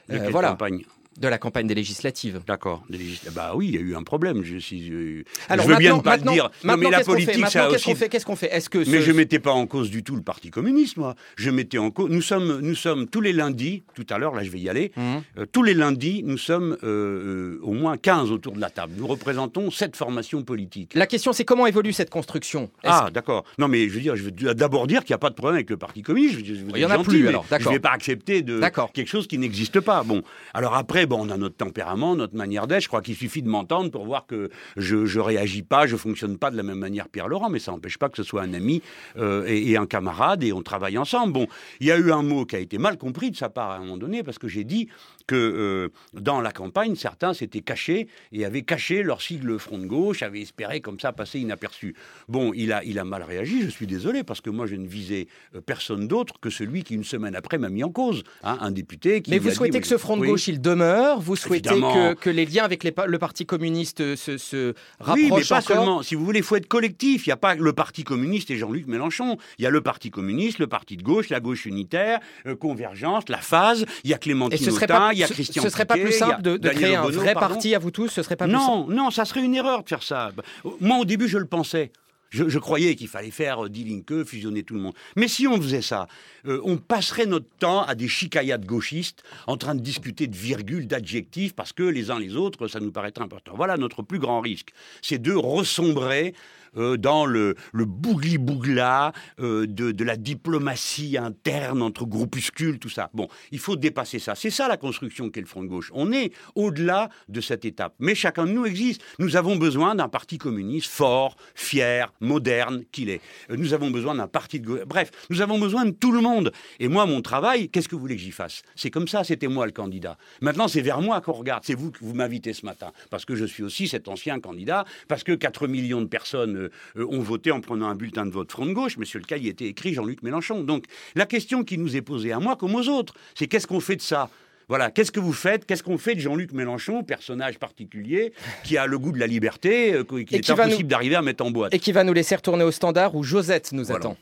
[0.08, 0.50] voilà.
[0.50, 0.84] campagne?
[1.18, 2.40] De la campagne des législatives.
[2.46, 2.84] D'accord.
[3.32, 4.42] Bah oui, il y a eu un problème.
[4.42, 6.50] Je, je, Alors, veux bien ne pas le dire.
[6.64, 8.08] mais la politique, ça qu'est-ce qu'on fait?
[8.08, 8.54] Qu'est-ce qu'on fait?
[8.54, 11.14] Est-ce que Mais je mettais pas en cause du tout le Parti communiste, moi.
[11.36, 12.10] Je mettais en cause.
[12.10, 13.82] Nous sommes, nous sommes tous les lundis.
[13.94, 14.92] Tout à l'heure, là, je vais y aller.
[14.96, 15.02] Mmh.
[15.38, 18.94] Euh, tous les lundis, nous sommes euh, euh, au moins 15 autour de la table.
[18.96, 20.92] Nous représentons cette formation politique.
[20.94, 22.70] La question, c'est comment évolue cette construction?
[22.84, 23.44] Ah, d'accord.
[23.58, 25.56] Non, mais je veux dire, je veux d'abord dire qu'il n'y a pas de problème
[25.56, 26.44] avec le Parti communiste.
[26.44, 27.28] Je, il y en a plus.
[27.28, 28.60] Alors, je ne vais pas accepter de
[28.92, 30.02] quelque chose qui n'existe pas.
[30.02, 30.22] Bon.
[30.54, 32.82] Alors après, on a notre tempérament notre manière d'être.
[32.82, 36.38] Je crois qu'il suffit de m'entendre pour voir que je ne réagis pas, je fonctionne
[36.38, 38.54] pas de la même manière Pierre Laurent, mais ça n'empêche pas que ce soit un
[38.54, 38.82] ami
[39.16, 41.32] euh, et, un camarade et on travaille ensemble.
[41.32, 41.46] Bon,
[41.80, 43.76] il y a eu un mot qui a été mal compris de sa part à
[43.76, 44.88] un moment donné parce que j'ai dit
[45.26, 49.86] que euh, dans la campagne, certains s'étaient cachés et avaient caché leur sigle Front de
[49.86, 51.94] gauche, avaient espéré comme ça passer inaperçu.
[52.28, 54.86] Bon, il a, il a mal réagi, je suis désolé, parce que moi je ne
[54.86, 58.22] visais euh, personne d'autre que celui qui, une semaine après, m'a mis en cause.
[58.42, 59.30] Hein, un député qui.
[59.30, 61.20] Mais vous souhaitez que ce Front de gauche, il demeure?
[61.20, 65.30] Vous souhaitez que, que, les liens avec les, le Parti communiste se, se rapprochent Oui,
[65.36, 66.02] mais pas seulement.
[66.02, 67.26] Si vous voulez, il faut être collectif.
[67.26, 69.36] Il n'y a pas le Parti communiste et Jean-Luc Mélenchon.
[69.58, 73.28] Il y a le Parti communiste, le Parti de gauche, la gauche unitaire, euh, Convergence,
[73.28, 73.84] la phase.
[74.04, 76.56] Il y a Clémentine Autain, il y a Christian Ce serait pas plus simple de,
[76.68, 79.54] créer un vrai parti à vous tous Ce serait pas Non, non, ça serait une
[79.54, 80.32] erreur de faire ça.
[80.80, 81.92] Moi, au début, je le pensais.
[82.32, 84.94] Je, croyais qu'il fallait faire euh, Linke, fusionner tout le monde.
[85.16, 86.08] Mais si on faisait ça,
[86.46, 90.86] euh, on passerait notre temps à des de gauchistes en train de discuter de virgules,
[90.86, 93.52] d'adjectifs, parce que les uns les autres, ça nous paraît important.
[93.54, 94.70] Voilà notre plus grand risque.
[95.02, 96.34] C'est de ressombrer
[96.76, 103.10] euh, dans le, bougli-bougla euh, de, de, la diplomatie interne entre groupuscules, tout ça.
[103.12, 104.34] Bon, il faut dépasser ça.
[104.34, 105.90] C'est ça la construction qu'est le Front de gauche.
[105.94, 107.94] On est au-delà de cette étape.
[107.98, 109.02] Mais chacun de nous existe.
[109.18, 113.20] Nous avons besoin d'un parti communiste fort, fier, moderne qu'il est.
[113.50, 114.84] Euh, nous avons besoin d'un parti de...
[114.86, 116.52] Bref, nous avons besoin de tout le monde.
[116.80, 118.62] Et moi, mon travail, qu'est-ce que vous voulez que j'y fasse?
[118.76, 120.16] C'est comme ça, c'était moi le candidat.
[120.40, 121.64] Maintenant, c'est vers moi qu'on regarde.
[121.64, 122.92] C'est vous que vous m'invitez ce matin.
[123.10, 126.61] Parce que je suis aussi cet ancien candidat, parce que 4 millions de personnes
[126.96, 128.96] euh, ont voté en prenant un bulletin de vote front de gauche.
[128.98, 130.62] Monsieur le cas, il était écrit Jean-Luc Mélenchon.
[130.62, 130.84] Donc
[131.14, 133.96] la question qui nous est posée à moi comme aux autres, c'est qu'est-ce qu'on fait
[133.96, 134.28] de ça?
[134.68, 135.66] Voilà, qu'est-ce que vous faites?
[135.66, 138.32] Qu'est-ce qu'on fait de Jean-Luc Mélenchon, personnage particulier,
[138.64, 141.50] qui a le goût de la liberté, euh, qu'il est impossible d'arriver à mettre en
[141.50, 141.74] boîte?
[141.74, 144.16] Et qui va nous laisser retourner au standard où Josette nous attend.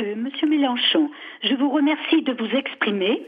[0.00, 1.10] Euh, monsieur Mélenchon,
[1.42, 3.22] je vous remercie de vous exprimer.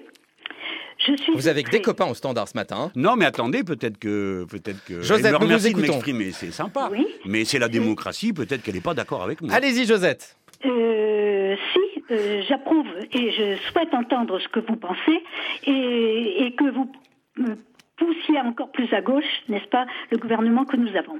[1.34, 2.76] Vous avez des copains au standard ce matin.
[2.78, 4.46] Hein non, mais attendez, peut-être que.
[4.50, 5.92] Peut-être que Josette, nous vous écoutons.
[5.92, 6.90] m'exprimer, c'est sympa.
[7.24, 9.52] Mais c'est la démocratie, peut-être qu'elle n'est pas d'accord avec moi.
[9.52, 10.36] Allez-y, Josette.
[10.66, 15.22] Euh, si, euh, j'approuve et je souhaite entendre ce que vous pensez
[15.64, 16.90] et, et que vous
[17.96, 21.18] poussiez encore plus à gauche, n'est-ce pas, le gouvernement que nous avons.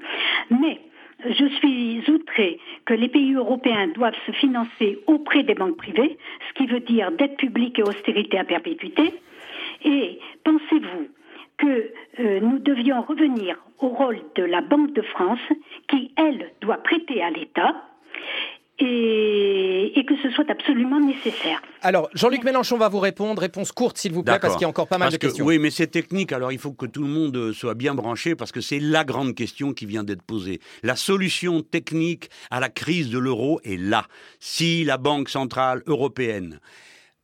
[0.50, 0.80] Mais
[1.24, 6.18] je suis outré que les pays européens doivent se financer auprès des banques privées,
[6.48, 9.14] ce qui veut dire dette publique et austérité à perpétuité.
[9.84, 11.08] Et pensez-vous
[11.58, 15.40] que euh, nous devions revenir au rôle de la Banque de France
[15.88, 17.74] qui, elle, doit prêter à l'État
[18.78, 21.60] et, et, que ce soit absolument nécessaire?
[21.82, 23.42] Alors, Jean-Luc Mélenchon va vous répondre.
[23.42, 25.26] Réponse courte, s'il vous plaît, parce qu'il y a encore pas mal parce de que,
[25.26, 25.44] questions.
[25.44, 28.52] Oui, mais c'est technique, alors il faut que tout le monde soit bien branché, parce
[28.52, 30.60] que c'est la grande question qui vient d'être posée.
[30.82, 34.06] La solution technique à la crise de l'euro est là.
[34.38, 36.58] Si la Banque Centrale Européenne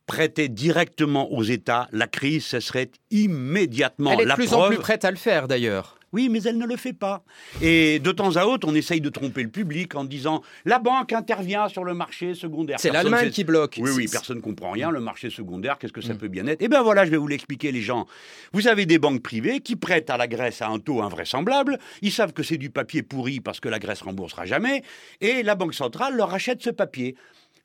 [0.07, 4.11] prêtait directement aux États, la crise cesserait immédiatement.
[4.11, 4.61] Elle est de la plus preuve...
[4.61, 5.97] en plus prête à le faire, d'ailleurs.
[6.13, 7.23] Oui, mais elle ne le fait pas.
[7.61, 11.11] Et de temps à autre, on essaye de tromper le public en disant la banque
[11.11, 12.79] intervient sur le marché secondaire.
[12.79, 13.77] C'est l'Allemagne qui bloque.
[13.81, 14.89] Oui, oui, personne ne comprend rien.
[14.89, 16.17] Le marché secondaire, qu'est-ce que ça mm.
[16.17, 16.61] peut bien être?
[16.61, 18.07] Eh bien voilà, je vais vous l'expliquer, les gens.
[18.53, 21.77] Vous avez des banques privées qui prêtent à la Grèce à un taux invraisemblable.
[22.01, 24.83] Ils savent que c'est du papier pourri parce que la Grèce remboursera jamais.
[25.19, 27.15] Et la Banque centrale leur achète ce papier.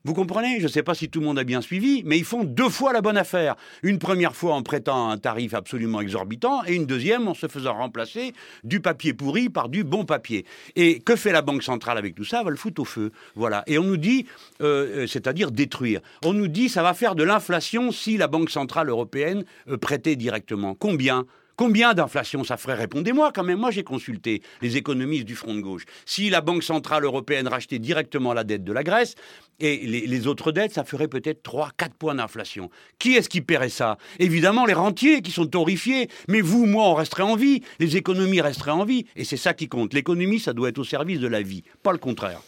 [0.05, 0.59] Vous comprenez?
[0.59, 2.67] Je ne sais pas si tout le monde a bien suivi, mais ils font deux
[2.67, 3.55] fois la bonne affaire.
[3.83, 7.73] Une première fois en prêtant un tarif absolument exorbitant et une deuxième en se faisant
[7.73, 8.33] remplacer
[8.65, 10.45] du papier pourri par du bon papier.
[10.75, 12.39] Et que fait la Banque centrale avec tout ça?
[12.39, 13.13] Elle va le foutre au feu.
[13.35, 13.63] Voilà.
[13.65, 14.25] Et on nous dit,
[14.59, 16.01] euh, c'est-à-dire détruire.
[16.25, 20.17] On nous dit ça va faire de l'inflation si la Banque centrale européenne euh, prêtait
[20.17, 20.75] directement.
[20.75, 21.25] Combien?
[21.55, 23.59] Combien d'inflation ça ferait Répondez-moi quand même.
[23.59, 25.83] Moi, j'ai consulté les économistes du Front de gauche.
[26.05, 29.15] Si la Banque Centrale Européenne rachetait directement la dette de la Grèce
[29.59, 32.71] et les, autres dettes, ça ferait peut-être 3-4 points d'inflation.
[32.97, 33.97] Qui est-ce qui paierait ça?
[34.17, 36.09] Évidemment, les rentiers qui sont horrifiés.
[36.27, 37.61] Mais vous, moi, on resterait en vie.
[37.79, 39.05] Les économies resteraient en vie.
[39.15, 39.93] Et c'est ça qui compte.
[39.93, 42.41] L'économie, ça doit être au service de la vie, pas le contraire.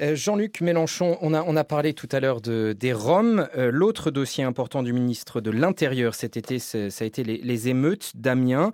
[0.00, 3.46] Euh, Jean-Luc Mélenchon, on a, parlé tout à l'heure de, des Roms.
[3.56, 8.12] Euh, l'autre dossier important du ministre de l'Intérieur cet été, ça a été les, émeutes
[8.14, 8.72] d'Amiens.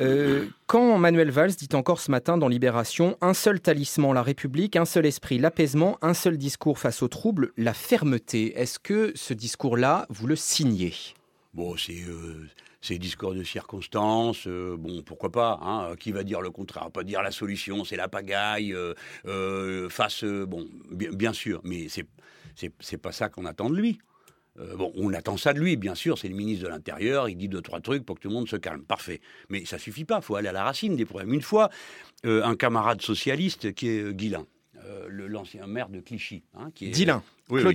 [0.00, 4.76] Euh, quand Manuel Valls dit encore ce matin dans Libération, un seul talisman, la République,
[4.76, 8.58] un seul esprit, l'apaisement, un seul discours face aux troubles, la fermeté.
[8.58, 10.92] Est-ce que ce discours-là, vous le signez?
[11.54, 11.94] Bon, c'est
[12.86, 17.02] ces discours de circonstance, euh, bon, pourquoi pas hein, Qui va dire le contraire Pas
[17.02, 18.94] dire la solution, c'est la pagaille euh,
[19.26, 22.06] euh, face, bon, bien, sûr, mais c'est
[22.80, 23.98] c'est pas ça qu'on attend de lui.
[24.78, 27.48] bon, on attend ça de lui, bien sûr, c'est le ministre de l'Intérieur, il dit
[27.48, 28.82] deux, trois trucs pour que tout le monde se calme.
[28.82, 29.20] Parfait.
[29.50, 31.34] Mais ça suffit pas, il faut aller à la racine des problèmes.
[31.34, 31.68] Une fois,
[32.24, 34.46] un camarade socialiste qui est Guillain,
[35.08, 36.44] l'ancien maire de Clichy.
[36.54, 37.20] Hein, qui est, Claude
[37.50, 37.66] oui,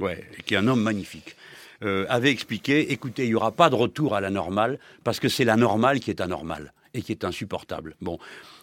[0.00, 1.36] Ouais, qui est un homme magnifique.
[1.82, 5.28] Euh, avait expliqué, écoutez, il n'y aura pas de retour à la normale, parce que
[5.28, 7.96] c'est la normale qui est anormale et qui est insupportable.
[8.00, 8.18] Bon,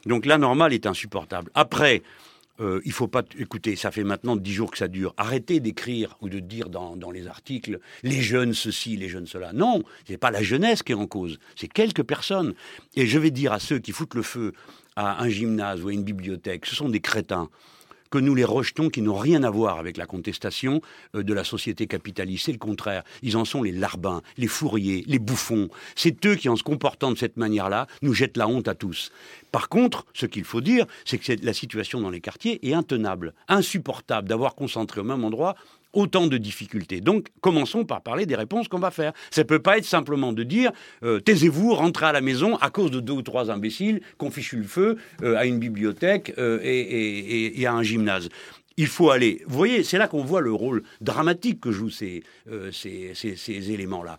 [0.06, 1.52] donc la normale est insupportable.
[1.54, 2.02] Après,
[2.60, 3.24] euh, il faut pas.
[3.40, 5.14] Écoutez, ça fait maintenant dix jours que ça dure.
[5.18, 9.54] Arrêtez d'écrire ou de dire dans, dans, les articles les jeunes ceci, les jeunes cela.
[9.54, 11.40] Non, c'est pas la jeunesse qui est en cause.
[11.56, 12.54] C'est quelques personnes.
[12.96, 14.54] Et je vais dire à ceux qui foutent le feu
[14.96, 17.50] à un gymnase ou à une bibliothèque, ce sont des crétins
[18.14, 20.84] que nous les rejetons, qui n'ont rien à voir avec la contestation
[21.16, 22.46] euh, de la société capitaliste.
[22.46, 23.02] C'est le contraire.
[23.24, 25.68] Ils en sont les larbins, les fourriers, les bouffons.
[25.96, 29.12] C'est eux qui, en se comportant de cette manière-là, nous jettent la honte à tous.
[29.52, 33.34] Par contre, ce qu'il faut dire, c'est que la situation dans les quartiers est intenable,
[33.48, 35.56] insupportable d'avoir concentré au même endroit
[35.94, 37.02] autant de difficultés.
[37.02, 39.14] Donc, commençons par parler des réponses qu'on va faire.
[39.32, 40.72] Ça ne peut pas être simplement de dire
[41.04, 44.58] euh, taisez-vous, rentrez à la maison à cause de deux ou trois imbéciles qu'on fichu
[44.58, 48.30] le feu euh, à une bibliothèque euh, et, à un gymnase.
[48.76, 49.44] Il faut aller.
[49.48, 52.24] Vous voyez, c'est là qu'on voit le rôle dramatique que jouent ces,
[52.72, 54.18] ces, éléments-là.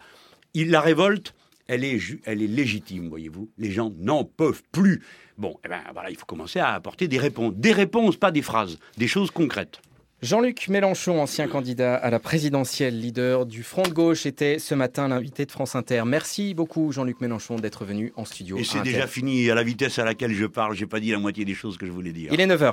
[0.55, 1.35] La révolte,
[1.67, 3.51] elle est, elle est légitime, voyez-vous.
[3.59, 5.03] Les gens n'en peuvent plus.
[5.37, 7.55] Bon, eh ben, voilà, il faut commencer à apporter des réponses.
[7.57, 9.81] Des réponses, pas des phrases, des choses concrètes.
[10.25, 15.07] Jean-Luc Mélenchon, ancien candidat à la présidentielle, leader du Front de gauche, était ce matin
[15.07, 16.03] l'invité de France Inter.
[16.07, 18.57] Merci beaucoup Jean-Luc Mélenchon d'être venu en studio.
[18.57, 20.75] Et c'est déjà fini à la vitesse à laquelle je parle.
[20.75, 22.33] J'ai pas dit la moitié des choses que je voulais dire.
[22.33, 22.73] Il est 9h.